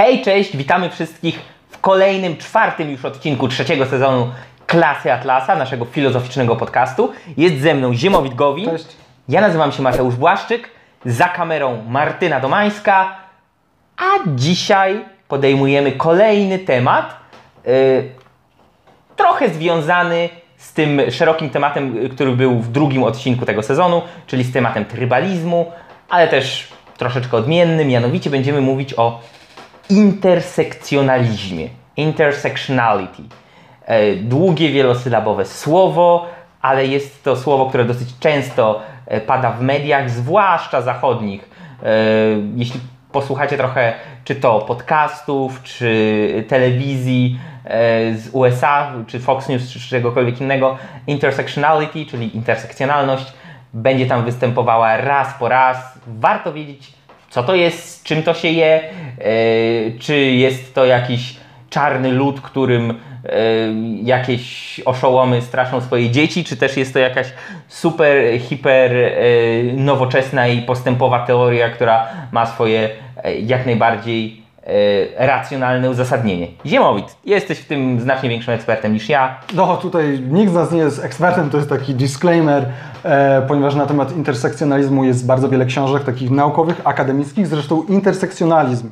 [0.00, 4.30] Hej, cześć, witamy wszystkich w kolejnym, czwartym już odcinku trzeciego sezonu
[4.66, 7.12] Klasy Atlasa, naszego filozoficznego podcastu.
[7.36, 8.70] Jest ze mną Ziemowit Gowin.
[8.70, 8.86] Cześć.
[9.28, 10.70] Ja nazywam się Mateusz Błaszczyk,
[11.04, 13.16] za kamerą Martyna Domańska,
[13.96, 17.16] a dzisiaj podejmujemy kolejny temat,
[17.66, 17.72] yy,
[19.16, 24.44] trochę związany z tym szerokim tematem, y, który był w drugim odcinku tego sezonu, czyli
[24.44, 25.72] z tematem trybalizmu,
[26.08, 29.20] ale też troszeczkę odmienny, mianowicie będziemy mówić o
[29.90, 33.22] intersekcjonalizmie, intersectionality.
[33.86, 36.26] E, Długie, wielosylabowe słowo,
[36.62, 41.50] ale jest to słowo, które dosyć często e, pada w mediach, zwłaszcza zachodnich.
[41.82, 41.86] E,
[42.56, 42.80] Jeśli
[43.12, 47.38] posłuchacie trochę czy to podcastów, czy telewizji
[48.14, 53.32] z USA, czy Fox News, czy czegokolwiek innego, intersectionality, czyli intersekcjonalność,
[53.74, 55.98] będzie tam występowała raz po raz.
[56.06, 56.92] Warto wiedzieć,
[57.30, 58.82] co to jest, czym to się je, e,
[59.98, 61.36] czy jest to jakiś
[61.70, 62.94] czarny lud, którym e,
[64.02, 67.26] jakieś oszołomy straszą swoje dzieci, czy też jest to jakaś
[67.68, 69.12] super, hiper e,
[69.72, 72.88] nowoczesna i postępowa teoria, która ma swoje
[73.42, 74.47] jak najbardziej
[75.16, 76.46] racjonalne uzasadnienie.
[76.66, 79.40] Ziemowit, jesteś w tym znacznie większym ekspertem niż ja.
[79.54, 82.64] No tutaj nikt z nas nie jest ekspertem, to jest taki disclaimer,
[83.04, 88.90] e, ponieważ na temat intersekcjonalizmu jest bardzo wiele książek takich naukowych, akademickich, zresztą intersekcjonalizm.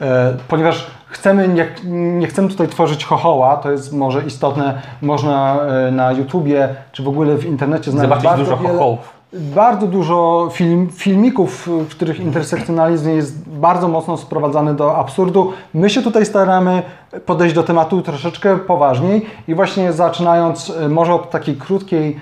[0.00, 5.90] E, ponieważ chcemy, nie, nie chcemy tutaj tworzyć chochoła, to jest może istotne, można e,
[5.90, 9.15] na YouTubie czy w ogóle w internecie znaleźć Zobaczyć bardzo dużo wiele, chochołów.
[9.32, 15.52] Bardzo dużo film, filmików, w których intersekcjonalizm jest bardzo mocno sprowadzany do absurdu.
[15.74, 16.82] My się tutaj staramy
[17.26, 22.16] podejść do tematu troszeczkę poważniej i właśnie zaczynając e, może od takiej krótkiej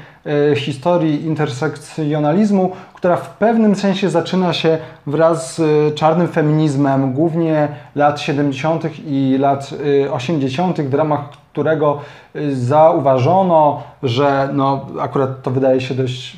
[0.56, 8.20] historii intersekcjonalizmu, która w pewnym sensie zaczyna się wraz z e, czarnym feminizmem, głównie lat
[8.20, 8.84] 70.
[9.06, 9.70] i lat
[10.04, 11.20] e, 80., w ramach
[11.54, 12.00] którego
[12.52, 16.36] zauważono, że no, akurat to wydaje się dość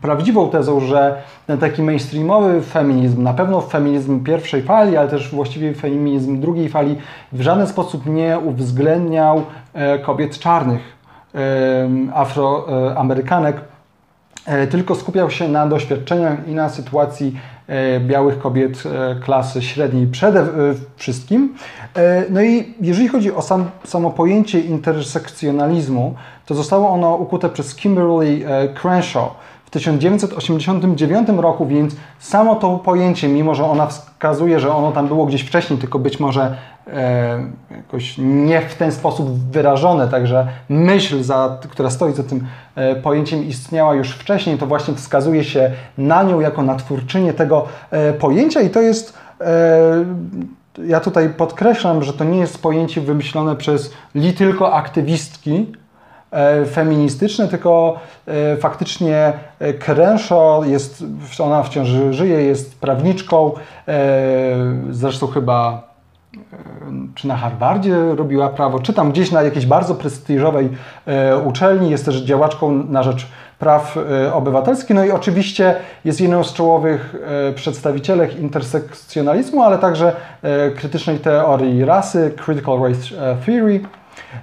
[0.00, 5.74] prawdziwą tezą, że ten taki mainstreamowy feminizm, na pewno feminizm pierwszej fali, ale też właściwie
[5.74, 6.96] feminizm drugiej fali,
[7.32, 9.42] w żaden sposób nie uwzględniał
[9.74, 10.93] e, kobiet czarnych, e,
[12.14, 13.56] afroamerykanek,
[14.46, 20.06] e, tylko skupiał się na doświadczeniach i na sytuacji e, białych kobiet e, klasy średniej
[20.06, 20.46] przede
[20.96, 21.54] wszystkim.
[22.30, 26.14] No i jeżeli chodzi o sam, samo pojęcie intersekcjonalizmu,
[26.46, 28.40] to zostało ono ukute przez Kimberly
[28.82, 29.30] Crenshaw
[29.74, 35.42] 1989 roku, więc samo to pojęcie, mimo że ona wskazuje, że ono tam było gdzieś
[35.42, 37.38] wcześniej, tylko być może e,
[37.70, 43.44] jakoś nie w ten sposób wyrażone, także myśl, za, która stoi za tym e, pojęciem
[43.44, 48.60] istniała już wcześniej, to właśnie wskazuje się na nią jako na twórczynię tego e, pojęcia
[48.60, 50.04] i to jest e,
[50.86, 55.66] ja tutaj podkreślam, że to nie jest pojęcie wymyślone przez li tylko aktywistki
[56.34, 61.04] e, feministyczne, tylko e, faktycznie e, Crenshaw jest,
[61.38, 63.52] ona wciąż żyje, jest prawniczką,
[64.90, 65.88] zresztą chyba
[67.14, 70.68] czy na Harvardzie robiła prawo, czy tam gdzieś na jakiejś bardzo prestiżowej
[71.44, 73.26] uczelni, jest też działaczką na rzecz
[73.58, 73.98] praw
[74.32, 75.74] obywatelskich, no i oczywiście
[76.04, 77.14] jest jedną z czołowych
[77.54, 80.16] przedstawicielek intersekcjonalizmu, ale także
[80.76, 83.80] krytycznej teorii rasy, Critical Race Theory.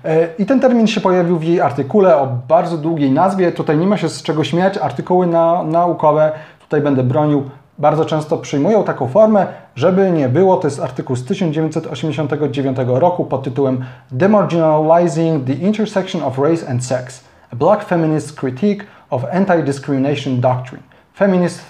[0.06, 3.52] E, I ten termin się pojawił w jej artykule o bardzo długiej nazwie.
[3.52, 4.78] Tutaj nie ma się z czego śmiać.
[4.78, 7.50] Artykuły na, naukowe, tutaj będę bronił,
[7.80, 10.58] bardzo często przyjmują taką formę, żeby nie było.
[10.58, 17.24] To jest artykuł z 1989 roku pod tytułem Demarginalizing the Intersection of Race and Sex.
[17.54, 20.84] A Black Feminist Critique of Anti-Discrimination Doctrine.
[21.16, 21.62] Feminist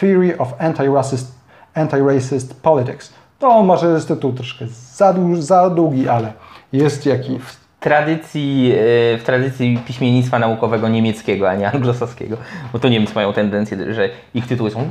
[0.00, 1.26] Theory of Anti-Racist
[1.74, 3.12] Anti-Racist Politics.
[3.38, 6.32] To może jest tytuł troszkę za, za długi, ale
[6.72, 7.38] jest jaki.
[7.80, 12.36] tradycji, e, w tradycji piśmiennictwa naukowego niemieckiego, a nie anglosaskiego,
[12.72, 14.88] bo to Niemcy mają tendencję, że ich tytuły są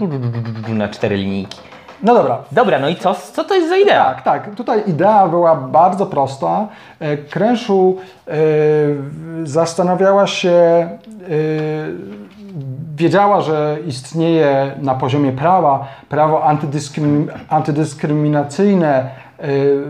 [0.68, 1.58] na cztery linijki.
[2.04, 4.06] No dobra, Dobra, no i co, co to jest za idea?
[4.06, 4.56] Tak, tak.
[4.56, 6.68] Tutaj idea była bardzo prosta.
[7.00, 7.98] E, Kręszu
[8.28, 8.32] e,
[9.44, 10.90] zastanawiała się, e,
[12.96, 18.90] wiedziała, że istnieje na poziomie prawa prawo antydyskrymi- antydyskryminacyjne
[19.38, 19.48] e,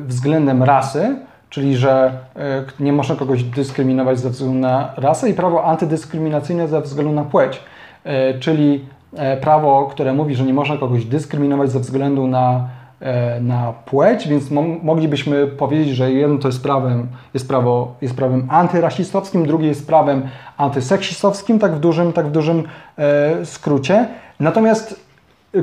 [0.07, 1.15] względem rasy,
[1.51, 6.81] czyli że e, nie można kogoś dyskryminować ze względu na rasę i prawo antydyskryminacyjne ze
[6.81, 7.61] względu na płeć,
[8.03, 12.67] e, czyli e, prawo, które mówi, że nie można kogoś dyskryminować ze względu na,
[12.99, 18.15] e, na płeć, więc mo moglibyśmy powiedzieć, że jedno to jest prawem, jest, prawo, jest
[18.15, 20.27] prawem antyrasistowskim, drugie jest prawem
[20.57, 22.63] antyseksistowskim, tak w dużym, tak w dużym
[22.97, 24.07] e, skrócie.
[24.39, 25.05] Natomiast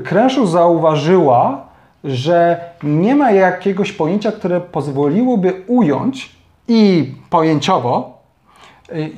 [0.04, 1.67] Kręszu zauważyła,
[2.08, 6.36] że nie ma jakiegoś pojęcia, które pozwoliłoby ująć
[6.68, 8.18] i pojęciowo,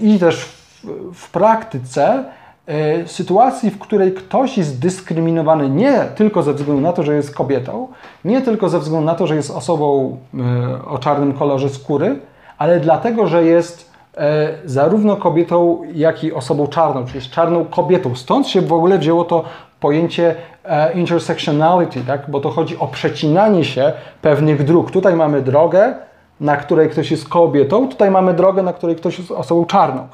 [0.00, 0.44] i też
[1.14, 2.25] w, praktyce
[3.04, 7.34] y, sytuacji, w której ktoś jest dyskryminowany nie tylko ze względu na to, że jest
[7.34, 7.88] kobietą,
[8.25, 12.19] nie tylko ze względu na to, że jest osobą y, o czarnym kolorze skóry,
[12.58, 13.90] ale dlatego, że jest
[14.64, 18.14] zarówno kobietą, jak i osobą czarną, czyli czarną kobietą.
[18.14, 19.44] Stąd się w ogóle wzięło to
[19.81, 20.35] pojęcie
[20.94, 22.31] intersectionality, tak?
[22.31, 23.93] bo to chodzi o przecinanie się
[24.23, 24.91] pewnych dróg.
[24.91, 25.94] Tutaj mamy drogę,
[26.41, 30.09] na której ktoś jest kobietą, tutaj mamy drogę, na której ktoś jest osobą czarną.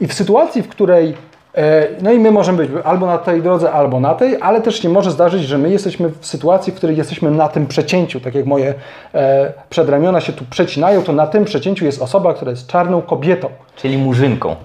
[0.00, 1.14] I w sytuacji, w której
[1.54, 4.84] e, no i my możemy być albo na tej drodze, albo na tej, ale też
[4.84, 8.20] nie może zdarzyć, że my jesteśmy w sytuacji, w której jesteśmy na tym przecięciu.
[8.20, 8.74] Tak jak moje
[9.14, 13.48] e, przedramiona się tu przecinają, to na tym przecięciu jest osoba, która jest czarną kobietą.
[13.76, 14.56] Czyli murzynką.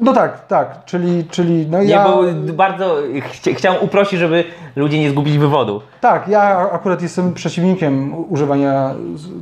[0.00, 2.08] No tak, tak, czyli, czyli no nie, ja...
[2.08, 2.22] bo
[2.52, 4.44] bardzo chci chciałem uprosić, żeby
[4.76, 5.82] ludzie nie zgubić wywodu.
[6.00, 8.94] Tak, ja akurat jestem przeciwnikiem używania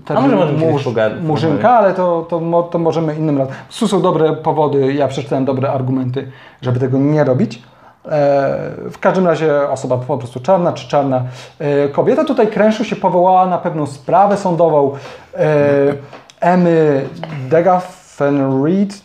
[0.04, 0.88] terminu murz,
[1.22, 3.54] murzynka, ale to, to, to możemy innym razem.
[3.78, 6.30] Tu są dobre powody, ja przeczytałem dobre argumenty,
[6.62, 7.62] żeby tego nie robić.
[8.04, 8.10] E,
[8.90, 11.22] w każdym razie osoba po prostu czarna czy czarna
[11.58, 12.24] e, kobieta.
[12.24, 14.92] Tutaj Kręszu się powołała na pewną sprawę sądową
[15.34, 15.94] e,
[16.40, 17.04] Emmy
[17.50, 19.00] Degaffen-Reed,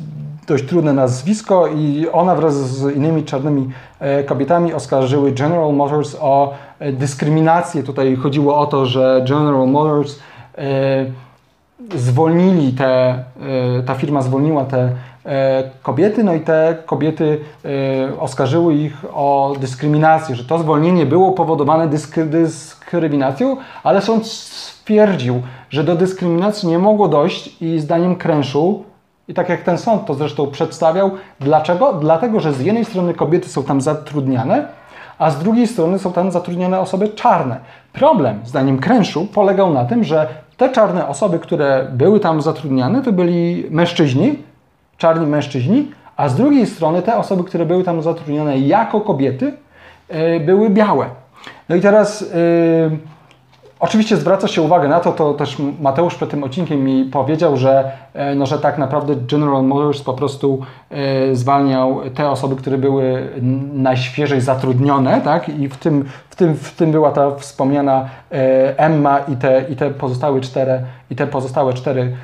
[0.48, 3.70] dość trudne nazwisko i ona wraz z innymi czarnymi
[4.00, 7.84] e, kobietami oskarżyły General Motors o e, dyskryminację.
[7.84, 10.20] Tutaj chodziło o to, że General Motors
[10.58, 10.62] e,
[11.96, 13.24] zwolnili te,
[13.86, 14.90] ta firma zwolniła te
[15.84, 17.40] kobiety, no i te kobiety
[18.20, 21.90] oskarżyły ich o dyskryminację, że to zwolnienie było powodowane
[22.30, 28.84] dyskryminacją, ale sąd stwierdził, że do dyskryminacji nie mogło dojść i zdaniem Kręszu
[29.28, 31.94] i tak jak ten sąd to zresztą przedstawiał, dlaczego?
[31.94, 34.68] Dlatego, że z jednej strony kobiety są tam zatrudniane,
[35.20, 37.60] a z drugiej strony są tam zatrudnione osoby czarne.
[37.94, 40.28] Problem, zdaniem Kręszu, polegał na tym, że
[40.58, 44.44] te czarne osoby, które były tam zatrudniane, to byli mężczyźni,
[44.98, 49.54] czarni mężczyźni, a z drugiej strony te osoby, które były tam zatrudnione jako kobiety,
[50.10, 51.06] yy, były białe.
[51.70, 52.22] No i teraz.
[52.22, 53.15] Yy,
[53.86, 57.92] Oczywiście zwraca się uwagę na to, to też Mateusz przed tym odcinkiem mi powiedział, że,
[58.14, 63.30] e, no, że tak naprawdę General Motors po prostu e, zwalniał te osoby, które były
[63.74, 65.50] najświeżej zatrudnione, tak?
[65.50, 69.76] I w tym, w tym, w tym była ta wspomniana e, Emma i te, i
[69.76, 72.16] te pozostałe cztery, i te pozostałe cztery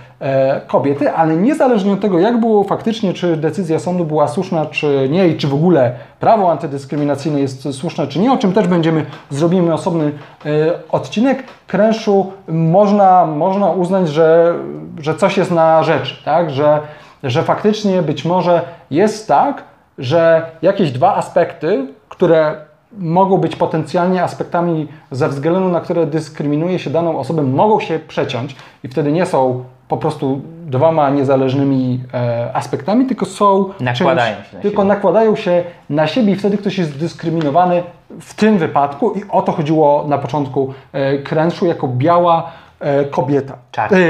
[0.68, 5.28] kobiety, ale niezależnie od tego, jak było faktycznie, czy decyzja sądu była słuszna, czy nie,
[5.28, 9.74] i czy w ogóle prawo antydyskryminacyjne jest słuszne, czy nie, o czym też będziemy, zrobimy
[9.74, 10.12] osobny
[10.46, 10.50] e,
[10.90, 14.56] odcinek, kręszu można, można uznać, że,
[15.00, 16.50] że coś jest na rzeczy, tak?
[16.50, 16.80] że,
[17.24, 19.64] że faktycznie być może jest tak,
[19.98, 22.56] że jakieś dwa aspekty, które
[22.98, 28.56] mogą być potencjalnie aspektami, ze względu na które dyskryminuje się daną osobę, mogą się przeciąć
[28.84, 34.60] i wtedy nie są po prostu dwoma niezależnymi e, aspektami, tylko są nakładają czymś, się
[34.60, 34.88] tylko siebie.
[34.88, 37.84] nakładają się na siebie i wtedy ktoś jest dyskryminowany
[38.22, 43.58] w tym wypadku i o to chodziło na początku e, Kręszu jako biała e, kobieta.
[43.72, 43.98] Czarna.
[43.98, 44.02] E,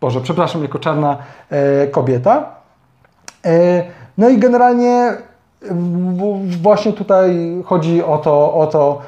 [0.00, 1.16] Boże, przepraszam, jako czarna
[1.50, 2.50] e, kobieta.
[3.44, 3.84] E,
[4.18, 5.12] no i generalnie
[6.62, 9.00] właśnie tutaj chodzi o to, o to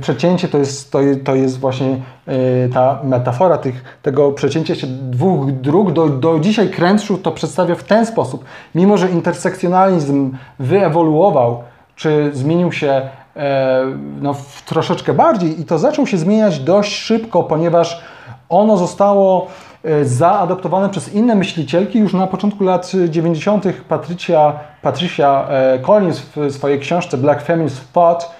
[0.00, 5.52] przecięcie to jest, to, to jest właśnie yy, ta metafora tych, tego przecięcia się dwóch
[5.52, 5.92] dróg.
[5.92, 8.44] Do, do dzisiaj Krętszu to przedstawia w ten sposób.
[8.74, 11.62] Mimo, że intersekcjonalizm wyewoluował,
[11.96, 13.84] czy zmienił się e,
[14.20, 14.34] no,
[14.66, 18.04] troszeczkę bardziej i to zaczął się zmieniać dość szybko, ponieważ
[18.48, 19.46] ono zostało
[19.84, 23.64] e, zaadoptowane przez inne myślicielki już na początku lat 90.
[23.88, 28.39] Patricia, Patricia e, Collins w swojej książce Black Feminist Thought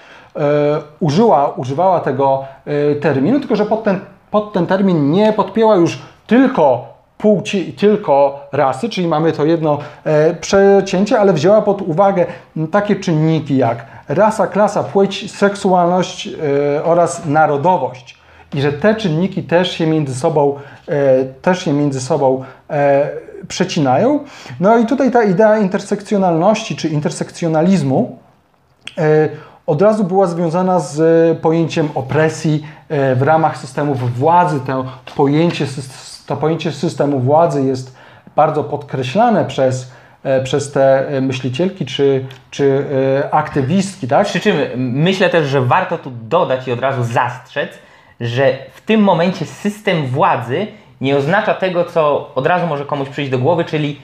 [0.99, 3.99] użyła, używała tego e, terminu, tylko że pod ten,
[4.31, 9.77] pod ten termin nie podpięła już tylko płci i tylko rasy, czyli mamy to jedno
[10.03, 12.25] e, przecięcie, ale wzięła pod uwagę
[12.71, 16.29] takie czynniki jak rasa, klasa, płeć, seksualność
[16.83, 18.17] oraz narodowość.
[18.53, 20.59] I że te czynniki też się między sobą,
[21.41, 22.43] też się między sobą
[23.47, 24.19] przecinają.
[24.59, 28.19] No i tutaj ta idea intersekcjonalności czy intersekcjonalizmu
[29.71, 34.59] od razu była związana z pojęciem opresji e, w ramach systemów władzy.
[34.67, 34.85] To
[35.15, 35.65] pojęcie,
[36.25, 37.95] to pojęcie systemu władzy jest
[38.35, 39.91] bardzo podkreślane przez,
[40.23, 42.85] e, przez te myślicielki czy, czy
[43.23, 44.07] e, aktywistki.
[44.07, 44.27] Tak?
[44.27, 47.69] Przy czym myślę też, że warto tu dodać i od razu zastrzec,
[48.19, 50.67] że w tym momencie system władzy
[51.01, 54.01] nie oznacza tego, co od razu może komuś przyjść do głowy, czyli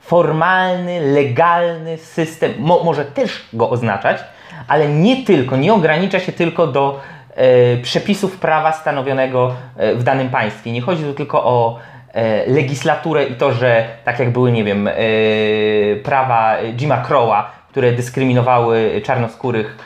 [0.00, 4.18] formalny, legalny system, mo może też go oznaczać,
[4.68, 7.00] ale nie tylko, nie ogranicza się tylko do
[7.34, 10.72] e, przepisów prawa stanowionego e, w danym państwie.
[10.72, 11.78] Nie chodzi tu tylko o
[12.12, 14.88] e, legislaturę i to, że tak jak były, nie wiem,
[16.02, 19.78] prawa Jima Crowa, które dyskryminowały czarnoskórych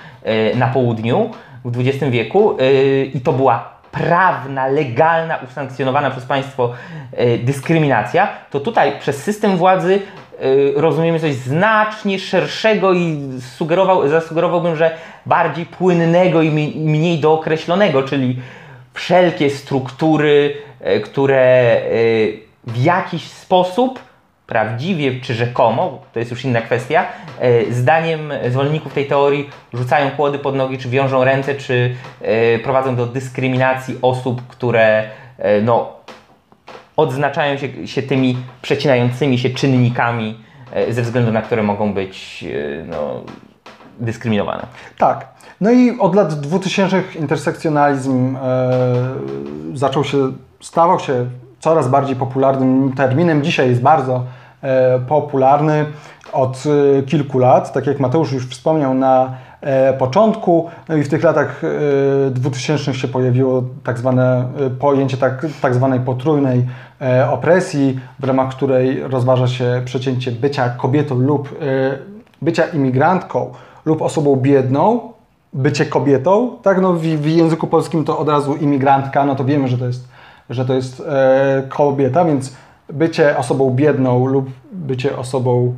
[0.55, 1.31] na południu
[1.64, 2.57] w XX wieku
[3.14, 6.73] i to była prawna, legalna, usankcjonowana przez państwo
[7.45, 10.02] dyskryminacja, to tutaj przez system władzy
[10.75, 18.37] rozumiemy coś znacznie szerszego i sugerował, zasugerowałbym, że bardziej płynnego i mniej dookreślonego, czyli
[18.94, 21.80] wszelkie struktury, e, które e,
[22.64, 24.00] w jakiś sposób
[24.47, 27.06] prawdziwie czy rzekomo, to jest już inna kwestia,
[27.70, 31.94] zdaniem zwolenników tej teorii rzucają kłody pod nogi, czy wiążą ręce, czy
[32.62, 35.04] prowadzą do dyskryminacji osób, które
[35.62, 36.00] no,
[37.00, 40.38] odznaczają się, się tymi przecinającymi się czynnikami,
[40.73, 43.21] e, ze względu na które mogą być e, no,
[44.00, 44.66] dyskryminowane.
[44.99, 45.28] Tak.
[45.61, 48.71] No i od lat 2000 intersekcjonalizm e,
[49.75, 51.26] zaczął się, stawał się
[51.59, 53.42] coraz bardziej popularnym terminem.
[53.42, 54.25] Dzisiaj jest bardzo
[54.62, 55.87] e, popularny
[56.33, 56.64] od
[56.99, 59.35] e, kilku lat, tak jak Mateusz już wspomniał na
[59.99, 60.71] początku.
[60.88, 61.62] No i w tych latach
[62.26, 66.67] e, 2000 się pojawiło tak zwane e, pojęcie tak, tak zwanej potrójnej
[67.00, 71.99] e, opresji, w ramach której rozważa się przecięcie bycia kobietą lub e,
[72.43, 73.52] bycia imigrantką
[73.85, 75.00] lub osobą biedną,
[75.52, 79.69] bycie kobietą, tak, no w, w języku polskim to od razu imigrantka, no to wiemy,
[79.69, 80.09] że to jest,
[80.50, 82.57] że to jest e, kobieta, więc
[82.93, 85.75] bycie osobą biedną lub bycie osobą,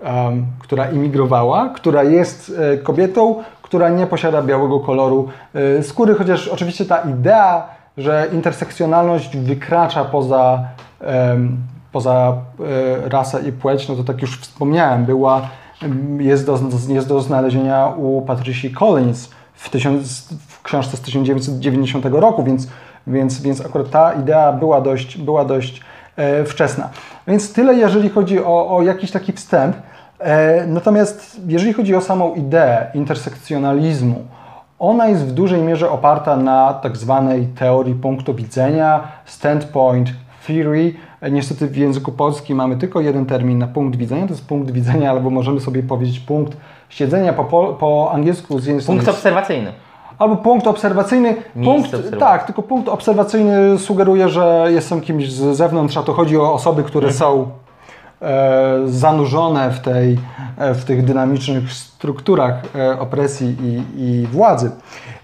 [0.00, 6.48] em, która imigrowała, która jest e, kobietą, która nie posiada białego koloru e, skóry, chociaż
[6.48, 10.64] oczywiście ta idea, że intersekcjonalność wykracza poza,
[11.92, 12.36] poza
[13.04, 15.48] e, rasę i płeć, no to tak już wspomniałem, była
[16.18, 22.44] jest do, jest do znalezienia u Patricia Collins w, tysiąc, w książce z 1990 roku,
[22.44, 22.68] więc,
[23.06, 25.80] więc, więc akurat ta idea była dość, była dość
[26.46, 26.88] wczesna.
[27.28, 29.76] Więc tyle, jeżeli chodzi o, o jakiś taki wstęp.
[30.18, 34.24] E, natomiast jeżeli chodzi o samą ideę intersekcjonalizmu,
[34.78, 40.12] ona jest w dużej mierze oparta na tak zwanej teorii punktu widzenia, standpoint
[40.46, 40.94] theory.
[41.20, 44.70] E, Niestety w języku polskim mamy tylko jeden termin na punkt widzenia, to jest punkt
[44.70, 46.56] widzenia, albo możemy sobie powiedzieć punkt
[46.88, 47.44] siedzenia po,
[47.80, 48.86] po angielsku z.
[48.86, 49.72] Punkt obserwacyjny.
[50.18, 51.36] Albo punkt obserwacyjny.
[51.64, 56.52] Punkt, tak, tylko punkt obserwacyjny sugeruje, że jestem kimś z zewnątrz, a to chodzi o
[56.52, 57.50] osoby, które są
[58.22, 60.18] e, zanurzone w, tej,
[60.58, 64.70] e, w tych dynamicznych strukturach e, opresji i, i władzy.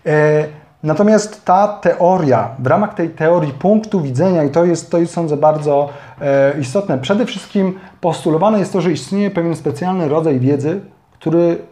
[0.07, 0.45] E,
[0.83, 5.37] natomiast ta teoria, w ramach tej teorii punktu widzenia, i to jest, to jest sądzę
[5.37, 5.89] bardzo
[6.21, 10.81] e, istotne, przede wszystkim postulowane jest to, że istnieje pewien specjalny rodzaj wiedzy,
[11.13, 11.72] który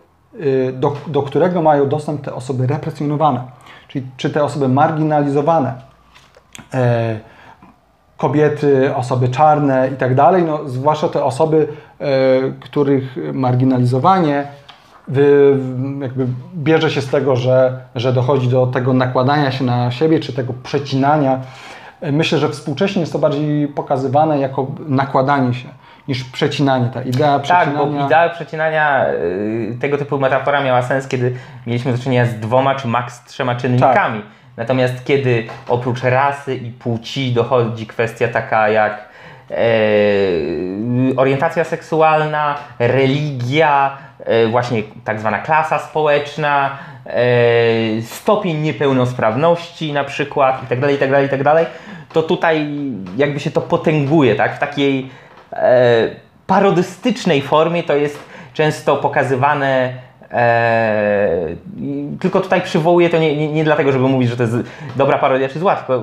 [0.73, 3.43] do, do którego mają dostęp te osoby represjonowane,
[3.89, 5.75] czyli czy te osoby marginalizowane,
[6.75, 7.21] e,
[8.17, 11.69] kobiety, osoby czarne i tak dalej, no, zwłaszcza te osoby,
[12.01, 12.07] e,
[12.61, 14.47] których marginalizowanie
[15.09, 15.59] wy,
[16.01, 20.33] jakby bierze się z tego, że, że dochodzi do tego nakładania się na siebie, czy
[20.33, 21.41] tego przecinania.
[22.01, 25.69] E, Myślę, że współcześnie jest to bardziej pokazywane jako nakładanie się
[26.11, 26.91] niż przecinanie.
[26.95, 28.01] Ta idea Tak, przecinania...
[28.01, 31.35] bo idea przecinania y, tego typu metafora miała sens, kiedy
[31.67, 34.23] mieliśmy do czynienia z dwoma czy maks trzema czynnikami.
[34.57, 39.09] Natomiast kiedy oprócz rasy i płci dochodzi kwestia taka jak
[39.51, 39.55] e,
[41.17, 50.93] orientacja seksualna, religia, e, właśnie tak zwana klasa społeczna, e, stopień niepełnosprawności na przykład itd.,
[50.93, 51.67] itd., itd.,
[52.13, 52.69] to tutaj
[53.17, 54.57] jakby się to potęguje, tak?
[54.57, 55.11] W takiej
[56.47, 58.19] parodystycznej formie to jest
[58.55, 59.93] często pokazywane
[60.31, 61.47] e,
[61.81, 64.57] i tylko tutaj przywołuję to nie, nie, nie dlatego, żeby mówić, że to jest
[64.97, 66.03] dobra parodia czy zła, tylko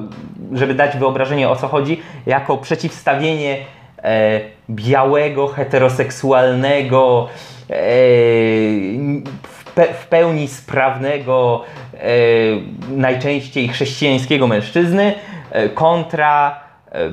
[0.54, 3.58] żeby dać wyobrażenie o co chodzi, jako przeciwstawienie
[4.04, 4.40] e,
[4.70, 7.28] białego, heteroseksualnego,
[7.70, 7.74] e,
[9.44, 11.64] w, pe, w pełni sprawnego,
[11.94, 12.00] e,
[12.90, 15.14] najczęściej chrześcijańskiego mężczyzny
[15.52, 16.60] e, kontra
[16.92, 17.10] e,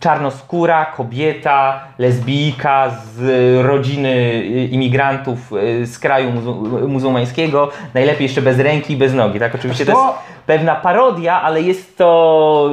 [0.00, 3.20] czarnoskóra kobieta, lesbijka z
[3.66, 9.38] rodziny imigrantów e, z kraju muzu- muzułmańskiego, najlepiej jeszcze bez ręki i bez nogi.
[9.38, 12.70] Tak, oczywiście to To- jest pewna parodia, ale jest to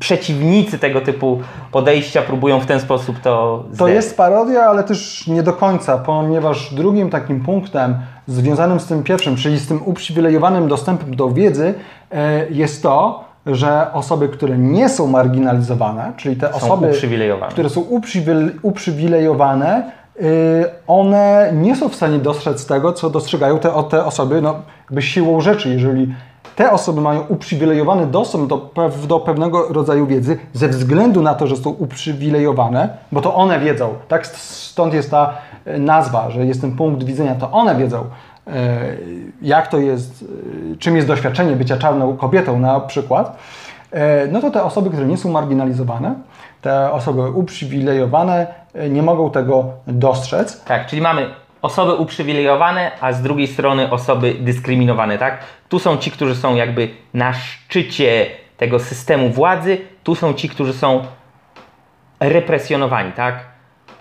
[0.00, 1.40] przeciwnicy tego typu
[1.72, 3.94] podejścia próbują w ten sposób to To zderzyć.
[3.94, 7.96] jest parodia, ale też nie do końca, ponieważ drugim takim punktem
[8.26, 11.74] związanym z tym pierwszym, czyli z tym uprzywilejowanym dostępem do wiedzy,
[12.12, 16.86] e, jest to, że osoby, które nie są marginalizowane, czyli te Są osoby,
[17.48, 19.92] które są uprzywil- uprzywilejowane,
[20.86, 25.40] one nie są w stanie dostrzec tego, co dostrzegają te, te osoby no, jakby siłą
[25.40, 25.68] rzeczy.
[25.68, 26.14] Jeżeli
[26.56, 28.70] te osoby mają uprzywilejowany dostęp do,
[29.08, 33.88] do pewnego rodzaju wiedzy ze względu na to, że są uprzywilejowane, bo to one wiedzą,
[34.08, 34.26] tak?
[34.26, 35.34] Stąd jest ta
[35.64, 38.04] e, nazwa, że jest ten punkt widzenia, to one wiedzą,
[39.42, 40.24] jak to jest,
[40.72, 43.38] e, czym jest doświadczenie bycia czarną kobietą na przykład,
[44.32, 46.14] no to te osoby, które nie są marginalizowane,
[46.62, 48.46] te osoby uprzywilejowane
[48.90, 50.64] nie mogą tego dostrzec.
[50.64, 51.30] Tak, czyli mamy
[51.62, 55.38] osoby uprzywilejowane, a z drugiej strony osoby dyskryminowane, tak?
[55.68, 58.26] Tu są ci, którzy są jakby na szczycie
[58.56, 61.02] tego systemu władzy, tu są ci, którzy są
[62.20, 63.34] represjonowani, tak?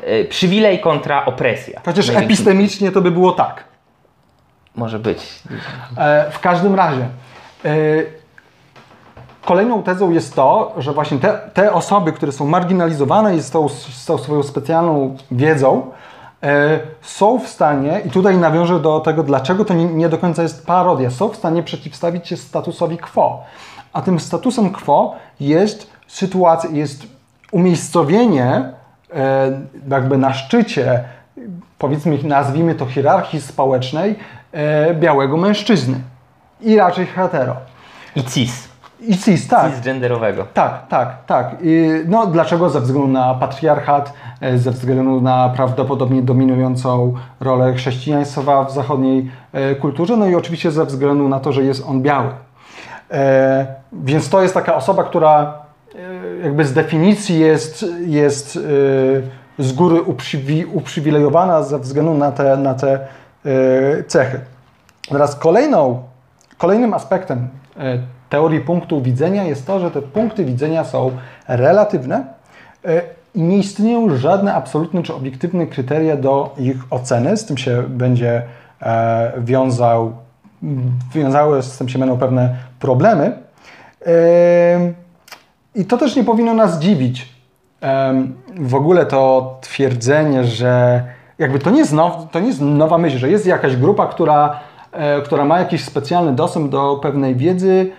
[0.04, 1.82] E, przywilej kontra opresja.
[1.86, 3.64] Chociaż epistemicznie to by było tak.
[4.76, 5.44] Może być.
[5.98, 7.08] E, w każdym razie.
[7.66, 7.72] E,
[9.46, 13.70] kolejną tezą jest to, że właśnie te, te osoby, które są marginalizowane i z tą,
[13.70, 15.92] z tą swoją specjalną wiedzą,
[16.46, 20.44] E, są w stanie, i tutaj nawiążę do tego, dlaczego to nie, nie, do końca
[20.44, 23.44] jest parodia, są w stanie przeciwstawić się statusowi quo.
[23.94, 27.04] A tym statusem quo jest sytuacja, jest
[27.52, 28.74] umiejscowienie
[29.90, 31.04] jakby na szczycie,
[31.78, 34.16] powiedzmy, nazwijmy to hierarchii społecznej,
[34.94, 36.00] białego mężczyzny.
[36.62, 37.56] I raczej hetero.
[38.16, 38.76] I cis.
[39.02, 39.72] I cis, tak.
[39.72, 40.46] Cisgenderowego.
[40.54, 41.56] Tak, tak, tak.
[41.62, 42.70] I, no dlaczego?
[42.70, 49.76] Ze względu na patriarchat, e, ze względu na prawdopodobnie dominującą rolę chrześcijaństwa w zachodniej e,
[49.76, 52.30] kulturze, no i oczywiście ze względu na to, że jest on biały.
[53.12, 55.54] E, więc to jest taka osoba, która
[55.96, 62.58] e, jakby z definicji jest, jest e, z góry uprzywi, uprzywilejowana ze względu na te,
[62.58, 63.00] na te e,
[64.08, 64.40] cechy.
[65.10, 66.04] Teraz kolejną,
[66.58, 67.48] kolejnym aspektem
[68.30, 71.12] teorii punktu widzenia jest to, że te punkty widzenia są
[71.48, 72.26] relatywne
[72.86, 73.02] e,
[73.36, 77.38] i nie istnieją żadne absolutne czy obiektywne kryteria do ich oceny.
[77.38, 78.42] Z tym się będzie
[78.82, 80.14] e, wiązał,
[81.14, 83.38] wiązały z tym się będą pewne problemy.
[84.06, 84.94] E,
[85.76, 87.36] I to też nie powinno nas dziwić.
[88.60, 91.04] W ogóle to twierdzenie, że
[91.40, 94.60] jakby to nie jest, now, to nie jest nowa myśl, że jest jakaś grupa, która,
[95.26, 97.92] która ma jakiś specjalny dostęp do pewnej wiedzy,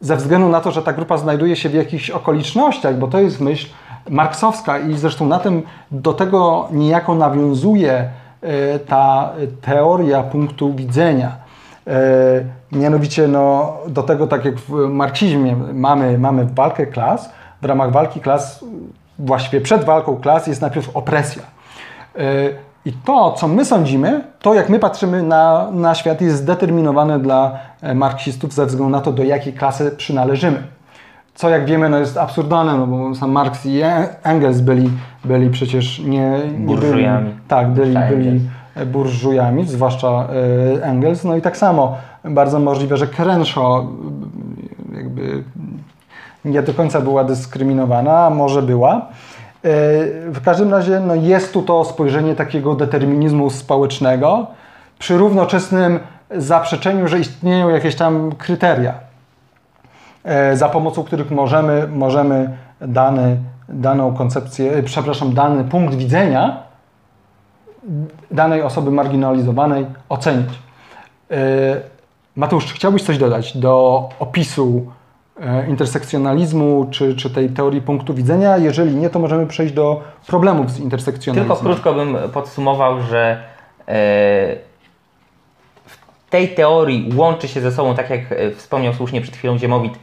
[0.00, 3.40] ze względu na to, że ta grupa znajduje się w jakichś okolicznościach, bo to jest
[3.40, 3.68] myśl
[4.10, 9.30] marksowska i zresztą na tym do tego niejako nawiązuje e, ta
[9.60, 11.32] teoria punktu widzenia.
[11.86, 11.92] E,
[12.72, 17.30] mianowicie no, do tego, tak jak w marksizmie mamy, mamy walkę klas,
[17.62, 18.64] w ramach walki klas,
[19.18, 21.42] właściwie przed walką klas jest najpierw opresja.
[22.18, 22.48] E,
[22.84, 27.58] i to, co my sądzimy, to jak my patrzymy na, na świat, jest zdeterminowane dla
[27.82, 30.62] e, marksistów ze względu na to, do jakiej klasy przynależymy.
[31.34, 33.80] Co jak wiemy, no jest absurdalne, no bo sam Marx i
[34.22, 34.90] Engels byli,
[35.24, 36.40] byli przecież nie...
[36.58, 37.26] nie burżujami.
[37.26, 38.40] Byli, tak, byli, byli
[38.86, 41.24] burżujami, zwłaszcza e, Engels.
[41.24, 43.84] No i tak samo bardzo możliwe, że Crenshaw
[44.96, 45.44] jakby
[46.44, 49.06] nie do końca była dyskryminowana, może była.
[49.62, 54.46] W każdym razie no jest tu to spojrzenie takiego determinizmu społecznego
[54.98, 58.94] przy równoczesnym zaprzeczeniu, że istnieją jakieś tam kryteria,
[60.24, 63.36] e, za pomocą których możemy, możemy dany,
[63.68, 66.62] daną koncepcję, e, przepraszam, dany punkt widzenia
[68.30, 70.50] danej osoby marginalizowanej ocenić.
[71.30, 71.36] E,
[72.36, 75.01] Mateusz, chciałbyś coś dodać do opisu E,
[75.68, 78.56] intersekcjonalizmu, czy, czy tej teorii punktu widzenia?
[78.56, 81.58] Jeżeli nie, to możemy przejść do problemów z intersekcjonalizmem.
[81.58, 83.42] Tylko krótko bym podsumował, że
[83.80, 83.92] e,
[85.86, 89.94] w tej teorii łączy się ze sobą, tak jak e, wspomniał słusznie przed chwilą Ziemowit,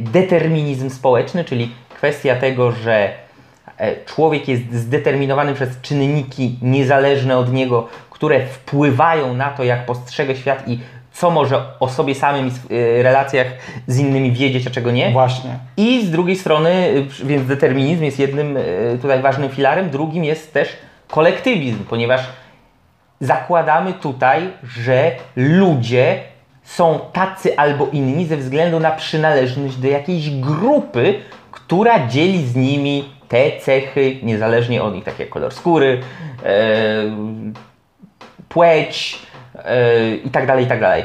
[0.00, 3.10] determinizm społeczny, czyli kwestia tego, że
[4.06, 10.68] człowiek jest zdeterminowany przez czynniki niezależne od niego, które wpływają na to, jak postrzega świat
[10.68, 10.80] i
[11.12, 13.46] co może o sobie samym i y, relacjach
[13.86, 15.10] z innymi wiedzieć, a czego nie.
[15.10, 15.58] Właśnie.
[15.76, 16.70] I z drugiej strony,
[17.20, 20.76] y, więc determinizm jest jednym y, tutaj ważnym filarem, drugim jest też
[21.08, 22.20] kolektywizm, ponieważ
[23.20, 26.20] zakładamy tutaj, że ludzie
[26.64, 31.14] są tacy albo inni ze względu na przynależność do jakiejś grupy,
[31.50, 36.00] która dzieli z nimi te cechy, niezależnie od nich, takie jak kolor skóry,
[36.44, 36.50] e,
[38.48, 39.18] płeć,
[40.24, 41.04] i tak dalej, i tak dalej.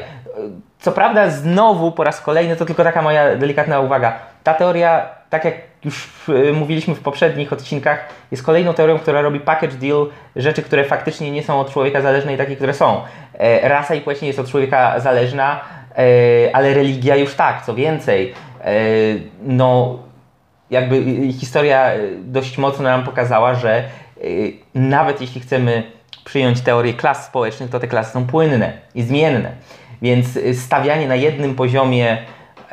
[0.78, 4.12] Co prawda, znowu po raz kolejny, to tylko taka moja delikatna uwaga.
[4.44, 9.40] Ta teoria, tak jak już yy, mówiliśmy w poprzednich odcinkach, jest kolejną teorią, która robi
[9.40, 13.00] package deal rzeczy, które faktycznie nie są od człowieka zależne i takie, które są.
[13.40, 15.60] Yy, rasa i płeć nie jest od człowieka zależna,
[15.98, 16.04] yy,
[16.52, 18.34] ale religia już tak, co więcej.
[18.64, 18.72] Yy,
[19.42, 19.98] no,
[20.70, 23.84] jakby historia dość mocno nam pokazała, że
[24.74, 25.82] nawet jeśli chcemy
[26.26, 29.50] przyjąć teorię klas społecznych, to te klasy są płynne i zmienne.
[30.02, 32.18] Więc y, stawianie na jednym poziomie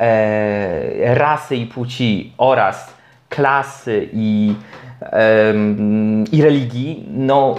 [0.00, 2.94] e, rasy i płci oraz
[3.28, 4.54] klasy i,
[5.00, 7.54] em, i religii, no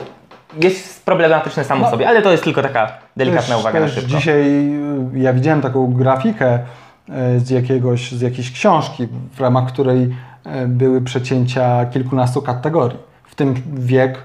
[0.62, 1.92] jest problematyczne samo No.
[1.92, 4.10] sobie, ale to jest tylko taka delikatna Też- uwaga na też szybko.
[4.10, 4.42] Dzisiaj
[5.16, 6.60] y, ja widziałem taką grafikę
[7.36, 10.10] y, z, jakiegoś, z jakiejś książki, w ramach której y,
[10.68, 12.98] były przecięcia kilkunastu kategorii.
[13.24, 14.22] W tym wiek, e,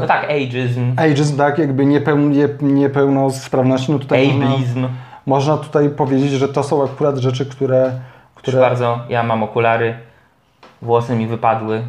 [0.00, 3.92] No tak, ageism, ageism, tak, jakby niepeł, nie, niepełnosprawności.
[3.92, 4.88] No tutaj można, ableism.
[5.26, 8.00] można tutaj powiedzieć, że to są akurat rzeczy, które, Proszę
[8.34, 9.94] które bardzo, ja mam okulary,
[10.82, 11.82] włosy mi wypadły,